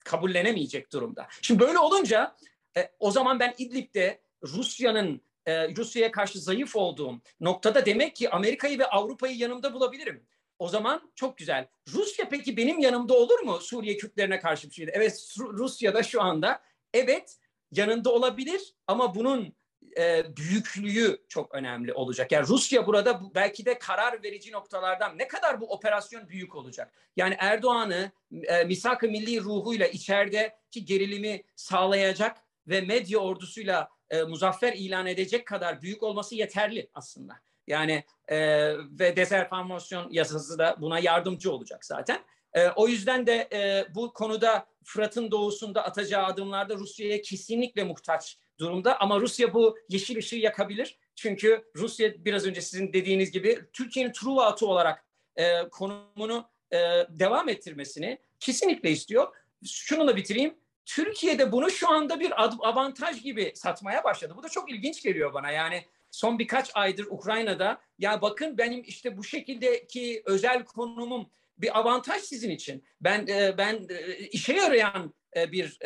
kabullenemeyecek 0.04 0.92
durumda. 0.92 1.26
Şimdi 1.42 1.60
böyle 1.60 1.78
olunca 1.78 2.36
e, 2.76 2.90
o 2.98 3.10
zaman 3.10 3.40
ben 3.40 3.54
İdlib'de 3.58 4.20
Rusya'nın 4.42 5.22
e, 5.46 5.76
Rusya'ya 5.76 6.10
karşı 6.10 6.38
zayıf 6.38 6.76
olduğum 6.76 7.20
noktada 7.40 7.86
demek 7.86 8.16
ki 8.16 8.30
Amerika'yı 8.30 8.78
ve 8.78 8.86
Avrupa'yı 8.86 9.36
yanımda 9.36 9.74
bulabilirim. 9.74 10.26
O 10.62 10.68
zaman 10.68 11.10
çok 11.14 11.36
güzel. 11.36 11.66
Rusya 11.92 12.28
peki 12.28 12.56
benim 12.56 12.78
yanımda 12.78 13.14
olur 13.14 13.40
mu 13.40 13.58
Suriye 13.60 13.96
Kürtlerine 13.96 14.40
karşı 14.40 14.68
bir 14.68 14.74
şeyde? 14.74 14.90
Evet 14.94 15.36
Rusya'da 15.38 16.02
şu 16.02 16.22
anda 16.22 16.62
evet 16.94 17.36
yanında 17.72 18.12
olabilir 18.12 18.74
ama 18.86 19.14
bunun 19.14 19.54
e, 19.98 20.36
büyüklüğü 20.36 21.24
çok 21.28 21.54
önemli 21.54 21.92
olacak. 21.92 22.32
Yani 22.32 22.46
Rusya 22.46 22.86
burada 22.86 23.20
belki 23.34 23.64
de 23.64 23.78
karar 23.78 24.22
verici 24.22 24.52
noktalardan 24.52 25.18
ne 25.18 25.28
kadar 25.28 25.60
bu 25.60 25.72
operasyon 25.72 26.28
büyük 26.28 26.54
olacak. 26.54 26.92
Yani 27.16 27.36
Erdoğan'ı 27.38 28.10
e, 28.42 28.64
misak-ı 28.64 29.08
milli 29.08 29.40
ruhuyla 29.40 29.86
içerideki 29.86 30.84
gerilimi 30.84 31.42
sağlayacak 31.56 32.36
ve 32.66 32.80
medya 32.80 33.18
ordusuyla 33.18 33.88
e, 34.10 34.22
muzaffer 34.22 34.72
ilan 34.72 35.06
edecek 35.06 35.46
kadar 35.46 35.82
büyük 35.82 36.02
olması 36.02 36.34
yeterli 36.34 36.90
aslında. 36.94 37.34
Yani 37.66 38.04
e, 38.28 38.38
ve 38.76 39.16
dezenformasyon 39.16 40.08
yasası 40.10 40.58
da 40.58 40.76
buna 40.80 40.98
yardımcı 40.98 41.52
olacak 41.52 41.84
zaten. 41.84 42.18
E, 42.54 42.68
o 42.68 42.88
yüzden 42.88 43.26
de 43.26 43.48
e, 43.52 43.86
bu 43.94 44.12
konuda 44.12 44.66
Fırat'ın 44.84 45.30
doğusunda 45.30 45.84
atacağı 45.84 46.24
adımlarda 46.24 46.74
Rusya'ya 46.74 47.22
kesinlikle 47.22 47.84
muhtaç 47.84 48.38
durumda. 48.58 49.00
Ama 49.00 49.20
Rusya 49.20 49.54
bu 49.54 49.78
yeşil 49.88 50.18
ışığı 50.18 50.36
yakabilir. 50.36 50.98
Çünkü 51.14 51.64
Rusya 51.76 52.24
biraz 52.24 52.46
önce 52.46 52.60
sizin 52.60 52.92
dediğiniz 52.92 53.30
gibi 53.30 53.60
Türkiye'nin 53.72 54.12
Truva 54.12 54.56
olarak 54.60 55.06
e, 55.36 55.68
konumunu 55.68 56.48
e, 56.72 56.78
devam 57.08 57.48
ettirmesini 57.48 58.18
kesinlikle 58.40 58.90
istiyor. 58.90 59.34
Şunu 59.64 60.08
da 60.08 60.16
bitireyim. 60.16 60.54
Türkiye'de 60.86 61.52
bunu 61.52 61.70
şu 61.70 61.90
anda 61.90 62.20
bir 62.20 62.32
avantaj 62.68 63.22
gibi 63.22 63.52
satmaya 63.54 64.04
başladı. 64.04 64.34
Bu 64.36 64.42
da 64.42 64.48
çok 64.48 64.70
ilginç 64.70 65.02
geliyor 65.02 65.34
bana. 65.34 65.50
Yani 65.50 65.84
son 66.10 66.38
birkaç 66.38 66.70
aydır 66.74 67.06
Ukrayna'da 67.10 67.80
ya 67.98 68.22
bakın 68.22 68.58
benim 68.58 68.82
işte 68.86 69.16
bu 69.16 69.24
şekildeki 69.24 70.22
özel 70.26 70.64
konumum 70.64 71.30
bir 71.58 71.78
avantaj 71.78 72.22
sizin 72.22 72.50
için. 72.50 72.84
Ben 73.00 73.26
e, 73.26 73.58
ben 73.58 73.86
e, 73.88 74.16
işe 74.16 74.52
yarayan 74.52 75.14
e, 75.36 75.52
bir 75.52 75.78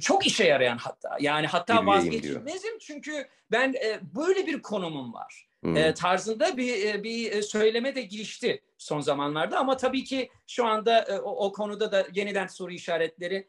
çok 0.00 0.26
işe 0.26 0.44
yarayan 0.44 0.78
hatta 0.78 1.16
yani 1.20 1.46
hatta 1.46 1.86
vazgeçilmezim 1.86 2.78
çünkü 2.78 3.28
ben 3.50 3.74
böyle 4.02 4.46
bir 4.46 4.62
konumum 4.62 5.12
var. 5.14 5.46
Hmm. 5.62 5.94
tarzında 5.94 6.56
bir 6.56 7.02
bir 7.02 7.42
söyleme 7.42 7.94
de 7.94 8.02
girişti 8.02 8.62
son 8.78 9.00
zamanlarda 9.00 9.58
ama 9.58 9.76
tabii 9.76 10.04
ki 10.04 10.30
şu 10.46 10.66
anda 10.66 11.20
o, 11.24 11.46
o 11.46 11.52
konuda 11.52 11.92
da 11.92 12.06
yeniden 12.14 12.46
soru 12.46 12.72
işaretleri 12.72 13.48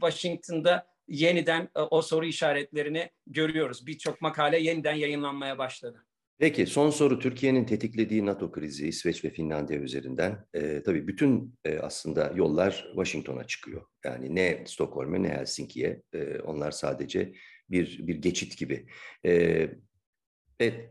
Washington'da 0.00 0.86
yeniden 1.08 1.68
o 1.90 2.02
soru 2.02 2.26
işaretlerini 2.26 3.10
görüyoruz. 3.26 3.86
Birçok 3.86 4.20
makale 4.20 4.58
yeniden 4.58 4.94
yayınlanmaya 4.94 5.58
başladı. 5.58 6.04
Peki 6.38 6.66
son 6.66 6.90
soru 6.90 7.18
Türkiye'nin 7.18 7.64
tetiklediği 7.64 8.26
NATO 8.26 8.52
krizi 8.52 8.88
İsveç 8.88 9.24
ve 9.24 9.30
Finlandiya 9.30 9.80
üzerinden. 9.80 10.46
E, 10.54 10.82
tabii 10.82 11.08
bütün 11.08 11.54
e, 11.64 11.78
aslında 11.78 12.32
yollar 12.34 12.84
Washington'a 12.94 13.44
çıkıyor. 13.44 13.86
Yani 14.04 14.34
ne 14.34 14.64
Stockholm'e 14.66 15.22
ne 15.22 15.28
Helsinki'ye. 15.28 16.02
E, 16.12 16.38
onlar 16.38 16.70
sadece 16.70 17.32
bir 17.70 18.06
bir 18.06 18.16
geçit 18.16 18.58
gibi. 18.58 18.86
E, 19.26 19.68
ve 20.60 20.90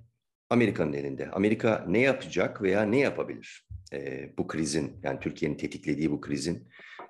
Amerika'nın 0.49 0.93
elinde. 0.93 1.31
Amerika 1.31 1.85
ne 1.87 1.99
yapacak 1.99 2.61
veya 2.61 2.81
ne 2.81 2.99
yapabilir 2.99 3.66
e, 3.93 4.31
bu 4.37 4.47
krizin 4.47 4.99
yani 5.03 5.19
Türkiye'nin 5.19 5.57
tetiklediği 5.57 6.11
bu 6.11 6.21
krizin 6.21 6.67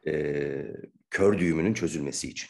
e, 0.07 0.63
kör 1.09 1.39
düğümünün 1.39 1.73
çözülmesi 1.73 2.29
için? 2.29 2.49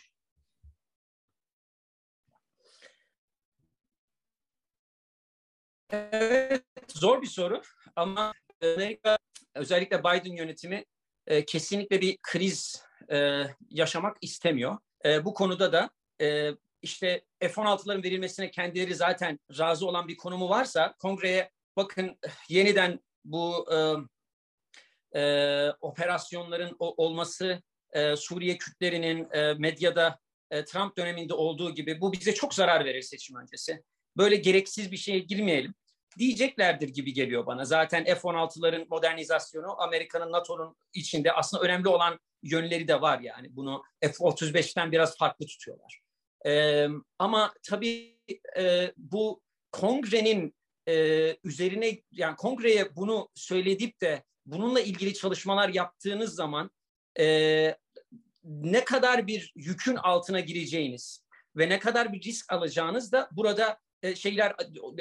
Evet, 5.91 6.63
zor 6.87 7.21
bir 7.21 7.27
soru 7.27 7.61
ama 7.95 8.33
Amerika 8.63 9.17
özellikle 9.55 9.99
Biden 9.99 10.35
yönetimi 10.35 10.85
e, 11.27 11.45
kesinlikle 11.45 12.01
bir 12.01 12.17
kriz 12.23 12.83
e, 13.11 13.43
yaşamak 13.69 14.17
istemiyor. 14.21 14.77
E, 15.05 15.25
bu 15.25 15.33
konuda 15.33 15.73
da 15.73 15.89
e, 16.21 16.51
işte 16.81 17.25
F-16'ların 17.39 18.03
verilmesine 18.03 18.51
kendileri 18.51 18.95
zaten 18.95 19.39
razı 19.59 19.87
olan 19.87 20.07
bir 20.07 20.17
konumu 20.17 20.49
varsa 20.49 20.95
kongreye 20.99 21.51
bakın 21.75 22.19
yeniden 22.49 22.99
bu 23.25 23.73
e, 23.73 23.77
e, 25.17 25.71
operasyonların 25.81 26.75
o, 26.79 27.05
olması 27.05 27.61
e, 27.93 28.15
Suriye 28.15 28.57
Kürtlerinin 28.57 29.27
e, 29.31 29.53
medyada 29.53 30.19
e, 30.51 30.65
Trump 30.65 30.97
döneminde 30.97 31.33
olduğu 31.33 31.75
gibi 31.75 32.01
bu 32.01 32.13
bize 32.13 32.33
çok 32.33 32.53
zarar 32.53 32.85
verir 32.85 33.01
seçim 33.01 33.35
öncesi. 33.35 33.83
Böyle 34.17 34.35
gereksiz 34.35 34.91
bir 34.91 34.97
şeye 34.97 35.19
girmeyelim 35.19 35.73
diyeceklerdir 36.17 36.87
gibi 36.87 37.13
geliyor 37.13 37.45
bana. 37.45 37.65
Zaten 37.65 38.03
F-16'ların 38.03 38.87
modernizasyonu 38.89 39.81
Amerika'nın 39.81 40.31
NATO'nun 40.31 40.75
içinde 40.93 41.31
aslında 41.31 41.63
önemli 41.63 41.87
olan 41.87 42.19
yönleri 42.43 42.87
de 42.87 43.01
var 43.01 43.19
yani. 43.19 43.55
Bunu 43.55 43.83
F-35'ten 44.01 44.91
biraz 44.91 45.17
farklı 45.17 45.45
tutuyorlar. 45.45 46.01
Ee, 46.45 46.87
ama 47.19 47.53
tabii 47.63 48.19
e, 48.57 48.93
bu 48.97 49.41
kongrenin 49.71 50.55
e, 50.87 51.37
üzerine 51.43 52.01
yani 52.11 52.35
kongreye 52.35 52.95
bunu 52.95 53.29
söyledip 53.35 54.01
de 54.01 54.23
bununla 54.45 54.81
ilgili 54.81 55.13
çalışmalar 55.13 55.69
yaptığınız 55.69 56.35
zaman 56.35 56.71
e, 57.19 57.75
ne 58.43 58.83
kadar 58.83 59.27
bir 59.27 59.53
yükün 59.55 59.95
altına 59.95 60.39
gireceğiniz 60.39 61.25
ve 61.55 61.69
ne 61.69 61.79
kadar 61.79 62.13
bir 62.13 62.21
risk 62.21 62.53
alacağınız 62.53 63.11
da 63.11 63.29
burada 63.31 63.79
e, 64.03 64.15
şeyler 64.15 64.55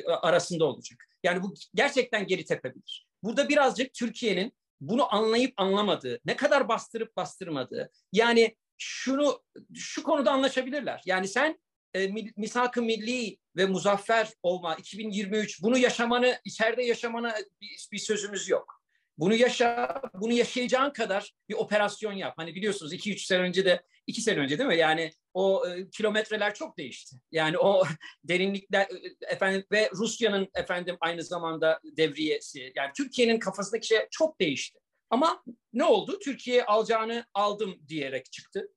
arasında 0.08 0.64
olacak. 0.64 1.08
Yani 1.22 1.42
bu 1.42 1.54
gerçekten 1.74 2.26
geri 2.26 2.44
tepebilir. 2.44 3.06
Burada 3.22 3.48
birazcık 3.48 3.94
Türkiye'nin 3.94 4.52
bunu 4.80 5.14
anlayıp 5.14 5.54
anlamadığı, 5.56 6.20
ne 6.24 6.36
kadar 6.36 6.68
bastırıp 6.68 7.16
bastırmadığı. 7.16 7.90
Yani 8.12 8.56
şunu 8.78 9.42
şu 9.74 10.02
konuda 10.02 10.32
anlaşabilirler. 10.32 11.02
Yani 11.06 11.28
sen 11.28 11.58
e, 11.96 12.12
misak-ı 12.36 12.82
milli 12.82 13.38
ve 13.56 13.66
muzaffer 13.66 14.28
olma 14.42 14.74
2023 14.74 15.62
bunu 15.62 15.78
yaşamanı 15.78 16.38
içeride 16.44 16.82
yaşamana 16.82 17.34
bir, 17.60 17.88
bir 17.92 17.98
sözümüz 17.98 18.48
yok. 18.48 18.82
Bunu 19.18 19.34
yaşa, 19.34 20.02
bunu 20.14 20.32
yaşayacağın 20.32 20.92
kadar 20.92 21.32
bir 21.48 21.54
operasyon 21.54 22.12
yap. 22.12 22.34
Hani 22.36 22.54
biliyorsunuz 22.54 22.92
2-3 22.94 23.18
sene 23.18 23.42
önce 23.42 23.64
de, 23.64 23.82
2 24.06 24.20
sene 24.20 24.38
önce 24.38 24.58
değil 24.58 24.68
mi? 24.68 24.76
Yani 24.76 25.12
o 25.34 25.68
e, 25.68 25.90
kilometreler 25.90 26.54
çok 26.54 26.78
değişti. 26.78 27.16
Yani 27.32 27.58
o 27.58 27.84
derinlikler 28.24 28.82
e, 28.82 29.16
efendim 29.28 29.64
ve 29.72 29.90
Rusya'nın 29.94 30.48
efendim 30.54 30.96
aynı 31.00 31.22
zamanda 31.22 31.80
devriyesi. 31.96 32.72
Yani 32.76 32.90
Türkiye'nin 32.96 33.38
kafasındaki 33.38 33.86
şey 33.86 33.98
çok 34.10 34.40
değişti. 34.40 34.78
Ama 35.10 35.42
ne 35.72 35.84
oldu? 35.84 36.18
Türkiye 36.18 36.64
alacağını 36.64 37.24
aldım 37.34 37.78
diyerek 37.88 38.32
çıktı 38.32 38.68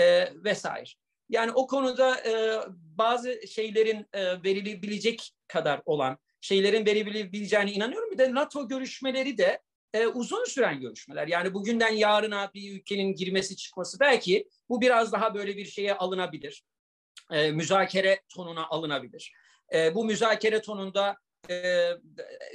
e, 0.00 0.28
vesaire. 0.44 0.90
Yani 1.28 1.52
o 1.52 1.66
konuda 1.66 2.20
e, 2.20 2.60
bazı 2.72 3.46
şeylerin 3.48 4.06
e, 4.12 4.42
verilebilecek 4.42 5.32
kadar 5.48 5.82
olan 5.84 6.18
şeylerin 6.40 6.86
verilebileceğine 6.86 7.72
inanıyorum. 7.72 8.10
Bir 8.10 8.18
de 8.18 8.34
NATO 8.34 8.68
görüşmeleri 8.68 9.38
de 9.38 9.62
e, 9.94 10.06
uzun 10.06 10.44
süren 10.44 10.80
görüşmeler. 10.80 11.28
Yani 11.28 11.54
bugünden 11.54 11.92
yarına 11.92 12.50
bir 12.54 12.72
ülkenin 12.76 13.14
girmesi 13.14 13.56
çıkması 13.56 14.00
belki 14.00 14.48
bu 14.68 14.80
biraz 14.80 15.12
daha 15.12 15.34
böyle 15.34 15.56
bir 15.56 15.66
şeye 15.66 15.94
alınabilir. 15.94 16.64
E, 17.32 17.50
müzakere 17.50 18.20
tonuna 18.28 18.66
alınabilir. 18.66 19.32
E, 19.74 19.94
bu 19.94 20.04
müzakere 20.04 20.62
tonunda 20.62 21.16
e, 21.50 21.88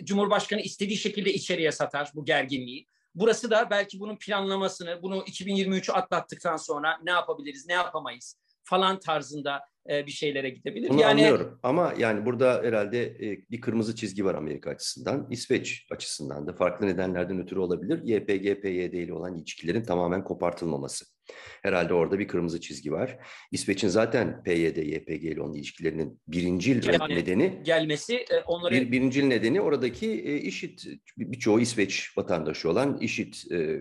Cumhurbaşkanı 0.04 0.62
istediği 0.62 0.98
şekilde 0.98 1.34
içeriye 1.34 1.72
satar 1.72 2.12
bu 2.16 2.26
gerginliği. 2.26 2.88
Burası 3.16 3.52
da 3.52 3.70
belki 3.70 4.00
bunun 4.00 4.18
planlamasını, 4.18 5.02
bunu 5.02 5.18
2023'ü 5.18 5.92
atlattıktan 5.92 6.58
sonra 6.58 7.00
ne 7.04 7.12
yapabiliriz, 7.12 7.68
ne 7.68 7.74
yapamayız 7.74 8.38
falan 8.63 8.99
tarzında 8.99 9.62
e, 9.89 10.06
bir 10.06 10.12
şeylere 10.12 10.49
gidebilir. 10.49 10.89
Bunu 10.89 11.02
yani, 11.02 11.12
anlıyorum 11.12 11.60
ama 11.63 11.93
yani 11.97 12.26
burada 12.26 12.62
herhalde 12.63 13.04
e, 13.06 13.45
bir 13.52 13.62
kırmızı 13.62 13.95
çizgi 13.95 14.26
var 14.26 14.36
Amerika 14.36 14.69
açısından. 14.69 15.28
İsveç 15.30 15.88
açısından 15.91 16.47
da 16.47 16.54
farklı 16.54 16.88
nedenlerden 16.88 17.39
ötürü 17.39 17.60
olabilir. 17.60 18.02
YPG, 18.04 18.62
PYD 18.62 18.93
ile 18.93 19.13
olan 19.13 19.38
ilişkilerin 19.38 19.84
tamamen 19.84 20.23
kopartılmaması. 20.23 21.12
Herhalde 21.62 21.94
orada 21.94 22.20
bir 22.20 22.28
kırmızı 22.28 22.62
çizgi 22.62 22.92
var. 22.92 23.18
İsveç'in 23.52 23.88
zaten 23.88 24.44
PYD, 24.44 24.78
YPG 24.78 25.24
ile 25.24 25.42
olan 25.42 25.54
ilişkilerinin 25.54 26.20
birincil 26.28 26.88
yani 26.94 27.16
nedeni 27.16 27.62
gelmesi 27.64 28.16
e, 28.16 28.40
onları 28.46 28.74
bir, 28.74 28.92
birincil 28.92 29.24
nedeni 29.24 29.62
oradaki 29.62 30.12
e, 30.12 30.38
işit 30.38 30.86
birçoğu 31.18 31.60
İsveç 31.60 32.18
vatandaşı 32.18 32.70
olan 32.70 32.98
işit 32.98 33.52
e, 33.52 33.80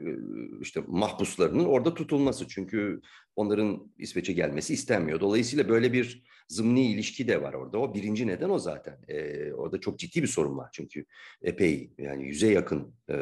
işte 0.60 0.82
mahpuslarının 0.86 1.64
orada 1.64 1.94
tutulması. 1.94 2.48
Çünkü 2.48 3.00
onların 3.36 3.92
İsveç'e 3.98 4.32
gelmesi 4.32 4.74
istenmiyor. 4.74 5.20
Dolayısıyla 5.20 5.68
böyle 5.68 5.92
bir 5.92 6.22
zımni 6.48 6.92
ilişki 6.92 7.28
de 7.28 7.42
var 7.42 7.52
orada. 7.52 7.78
O 7.78 7.94
birinci 7.94 8.26
neden 8.26 8.50
o 8.50 8.58
zaten. 8.58 8.98
E, 9.08 9.52
orada 9.52 9.80
çok 9.80 9.98
ciddi 9.98 10.22
bir 10.22 10.26
sorun 10.26 10.56
var 10.58 10.68
çünkü 10.72 11.04
epey 11.42 11.92
yani 11.98 12.26
yüze 12.26 12.52
yakın 12.52 12.94
e, 13.10 13.16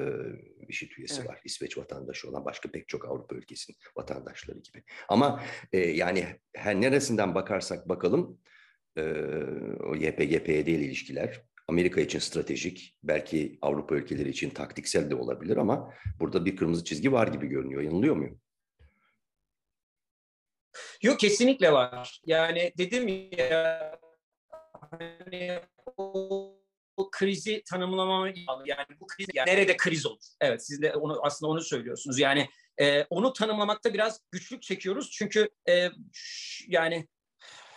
IŞİD 0.68 0.90
üyesi 0.98 1.20
evet. 1.20 1.30
var. 1.30 1.40
İsveç 1.44 1.78
vatandaşı 1.78 2.30
olan 2.30 2.44
başka 2.44 2.70
pek 2.70 2.88
çok 2.88 3.04
Avrupa 3.04 3.36
ülkesinin 3.36 3.78
vatandaşları 3.96 4.58
gibi. 4.58 4.82
Ama 5.08 5.42
e, 5.72 5.78
yani 5.78 6.26
her 6.56 6.80
neresinden 6.80 7.34
bakarsak 7.34 7.88
bakalım 7.88 8.38
e, 8.96 9.02
o 9.80 9.96
YPG-PYD 9.96 10.70
ile 10.70 10.84
ilişkiler 10.84 11.42
Amerika 11.70 12.00
için 12.00 12.18
stratejik, 12.18 12.98
belki 13.02 13.58
Avrupa 13.62 13.94
ülkeleri 13.94 14.28
için 14.28 14.50
taktiksel 14.50 15.10
de 15.10 15.14
olabilir 15.14 15.56
ama 15.56 15.94
burada 16.20 16.44
bir 16.44 16.56
kırmızı 16.56 16.84
çizgi 16.84 17.12
var 17.12 17.28
gibi 17.28 17.46
görünüyor. 17.46 17.82
Yanılıyor 17.82 18.16
muyum? 18.16 18.40
Yok 21.02 21.20
kesinlikle 21.20 21.72
var. 21.72 22.20
Yani 22.26 22.72
dedim 22.78 23.30
ya 23.38 23.98
hani 24.90 25.60
o, 25.96 26.60
o 26.96 27.10
krizi 27.10 27.62
tanımlamama 27.70 28.28
yani 28.66 28.86
bu 29.00 29.06
kriz 29.06 29.26
yani 29.34 29.50
nerede 29.50 29.76
kriz 29.76 30.06
olur? 30.06 30.24
Evet 30.40 30.66
siz 30.66 30.82
de 30.82 30.94
onu 30.94 31.20
aslında 31.22 31.52
onu 31.52 31.60
söylüyorsunuz. 31.60 32.18
Yani 32.18 32.48
e, 32.80 33.06
onu 33.10 33.32
tanımlamakta 33.32 33.94
biraz 33.94 34.20
güçlük 34.30 34.62
çekiyoruz. 34.62 35.10
Çünkü 35.10 35.50
e, 35.68 35.88
yani 36.68 37.08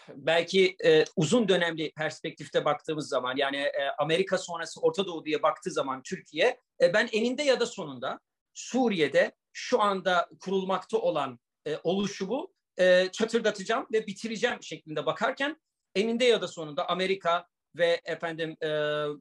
belki 0.09 0.75
e, 0.85 1.03
uzun 1.15 1.47
dönemli 1.47 1.91
perspektifte 1.91 2.65
baktığımız 2.65 3.09
zaman 3.09 3.37
yani 3.37 3.57
e, 3.57 3.89
Amerika 3.97 4.37
sonrası 4.37 4.81
Orta 4.81 5.05
Doğu 5.05 5.25
diye 5.25 5.43
baktığı 5.43 5.71
zaman 5.71 6.03
Türkiye 6.03 6.59
e, 6.81 6.93
ben 6.93 7.09
eninde 7.11 7.43
ya 7.43 7.59
da 7.59 7.65
sonunda 7.65 8.19
Suriye'de 8.53 9.31
şu 9.53 9.81
anda 9.81 10.29
kurulmakta 10.39 10.97
olan 10.97 11.39
e, 11.67 11.77
oluşumu 11.83 12.53
e, 12.79 13.09
çatırdatacağım 13.11 13.87
ve 13.93 14.07
bitireceğim 14.07 14.63
şeklinde 14.63 15.05
bakarken 15.05 15.57
eninde 15.95 16.25
ya 16.25 16.41
da 16.41 16.47
sonunda 16.47 16.89
Amerika 16.89 17.47
ve 17.75 18.01
efendim 18.05 18.57
e, 18.61 18.67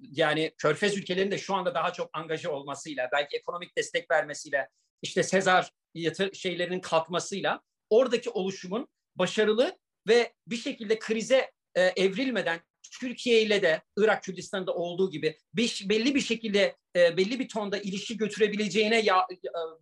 yani 0.03 0.53
Körfez 0.59 0.97
ülkelerinin 0.97 1.31
de 1.31 1.39
şu 1.39 1.55
anda 1.55 1.75
daha 1.75 1.93
çok 1.93 2.11
angaje 2.13 2.49
olmasıyla 2.49 3.09
belki 3.13 3.37
ekonomik 3.37 3.77
destek 3.77 4.11
vermesiyle 4.11 4.69
işte 5.03 5.23
Sezar 5.23 5.71
yatır 5.95 6.35
şeylerinin 6.35 6.81
kalkmasıyla 6.81 7.61
oradaki 7.91 8.31
oluşumun 8.31 8.89
başarılı 9.17 9.79
ve 10.09 10.33
bir 10.47 10.57
şekilde 10.57 10.99
krize 10.99 11.51
e, 11.75 11.83
evrilmeden 11.83 12.61
Türkiye 13.01 13.43
ile 13.43 13.63
de 13.63 13.83
Irak 13.97 14.23
Kürdistan'da 14.23 14.75
olduğu 14.75 15.11
gibi 15.11 15.37
beş, 15.55 15.89
belli 15.89 16.15
bir 16.15 16.21
şekilde 16.21 16.77
e, 16.97 17.17
belli 17.17 17.39
bir 17.39 17.49
tonda 17.49 17.79
ilişki 17.79 18.17
götürebileceğine 18.17 19.01
ya, 19.01 19.27
e, 19.31 19.37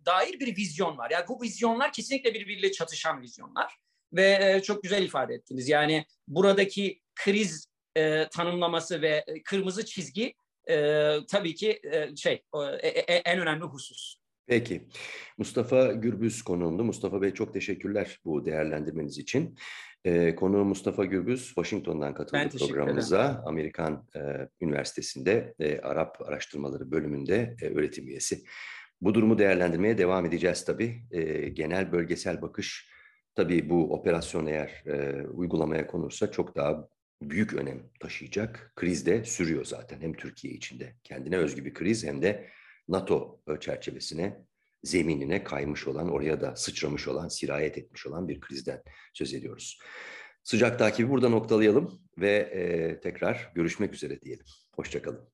dair 0.05 0.39
bir 0.39 0.57
vizyon 0.57 0.97
var. 0.97 1.11
Yani 1.11 1.25
bu 1.27 1.41
vizyonlar 1.41 1.93
kesinlikle 1.93 2.33
birbiriyle 2.33 2.71
çatışan 2.71 3.21
vizyonlar 3.21 3.77
ve 4.13 4.39
e, 4.41 4.61
çok 4.61 4.83
güzel 4.83 5.03
ifade 5.03 5.33
ettiniz. 5.33 5.69
Yani 5.69 6.05
buradaki 6.27 7.01
kriz 7.15 7.67
e, 7.95 8.27
tanımlaması 8.29 9.01
ve 9.01 9.23
e, 9.27 9.43
kırmızı 9.43 9.85
çizgi 9.85 10.33
e, 10.69 11.15
tabii 11.27 11.55
ki 11.55 11.79
e, 11.83 12.15
şey 12.15 12.43
e, 12.81 12.87
e, 12.87 13.15
en 13.15 13.39
önemli 13.39 13.63
husus. 13.63 14.15
Peki. 14.47 14.87
Mustafa 15.37 15.91
Gürbüz 15.91 16.41
konuğumdu. 16.41 16.83
Mustafa 16.83 17.21
Bey 17.21 17.33
çok 17.33 17.53
teşekkürler 17.53 18.19
bu 18.25 18.45
değerlendirmeniz 18.45 19.17
için. 19.17 19.57
E, 20.05 20.35
konuğu 20.35 20.65
Mustafa 20.65 21.05
Gürbüz, 21.05 21.45
Washington'dan 21.47 22.13
katıldı 22.13 22.37
programımıza. 22.67 23.43
Amerikan 23.45 24.07
e, 24.15 24.19
Üniversitesi'nde 24.61 25.53
e, 25.59 25.79
Arap 25.79 26.21
Araştırmaları 26.21 26.91
bölümünde 26.91 27.55
e, 27.61 27.65
öğretim 27.65 28.07
üyesi. 28.07 28.43
Bu 29.01 29.13
durumu 29.13 29.37
değerlendirmeye 29.37 29.97
devam 29.97 30.25
edeceğiz 30.25 30.65
tabii. 30.65 31.03
E, 31.11 31.49
genel 31.49 31.91
bölgesel 31.91 32.41
bakış, 32.41 32.89
tabii 33.35 33.69
bu 33.69 33.93
operasyon 33.93 34.45
eğer 34.45 34.83
e, 34.85 35.27
uygulamaya 35.27 35.87
konursa 35.87 36.31
çok 36.31 36.55
daha 36.55 36.87
büyük 37.21 37.53
önem 37.53 37.83
taşıyacak. 37.99 38.73
Kriz 38.75 39.05
de 39.05 39.25
sürüyor 39.25 39.65
zaten 39.65 40.01
hem 40.01 40.13
Türkiye 40.13 40.53
içinde. 40.53 40.95
Kendine 41.03 41.37
özgü 41.37 41.65
bir 41.65 41.73
kriz 41.73 42.05
hem 42.05 42.21
de 42.21 42.49
NATO 42.87 43.41
çerçevesine 43.59 44.45
zeminine 44.83 45.43
kaymış 45.43 45.87
olan, 45.87 46.09
oraya 46.09 46.41
da 46.41 46.55
sıçramış 46.55 47.07
olan, 47.07 47.27
sirayet 47.27 47.77
etmiş 47.77 48.07
olan 48.07 48.27
bir 48.27 48.39
krizden 48.39 48.81
söz 49.13 49.33
ediyoruz. 49.33 49.79
Sıcak 50.43 50.79
takibi 50.79 51.09
burada 51.09 51.29
noktalayalım 51.29 52.01
ve 52.17 52.31
e, 52.31 52.99
tekrar 52.99 53.51
görüşmek 53.55 53.93
üzere 53.93 54.21
diyelim. 54.21 54.45
Hoşçakalın. 54.75 55.29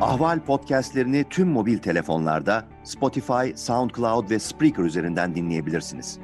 Ahval 0.00 0.44
podcastlerini 0.44 1.24
tüm 1.30 1.48
mobil 1.48 1.78
telefonlarda 1.78 2.68
Spotify, 2.84 3.54
SoundCloud 3.54 4.30
ve 4.30 4.38
Spreaker 4.38 4.82
üzerinden 4.82 5.34
dinleyebilirsiniz. 5.34 6.18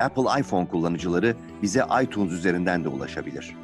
Apple 0.00 0.40
iPhone 0.40 0.68
kullanıcıları 0.68 1.36
bize 1.62 1.82
iTunes 2.02 2.32
üzerinden 2.32 2.84
de 2.84 2.88
ulaşabilir. 2.88 3.63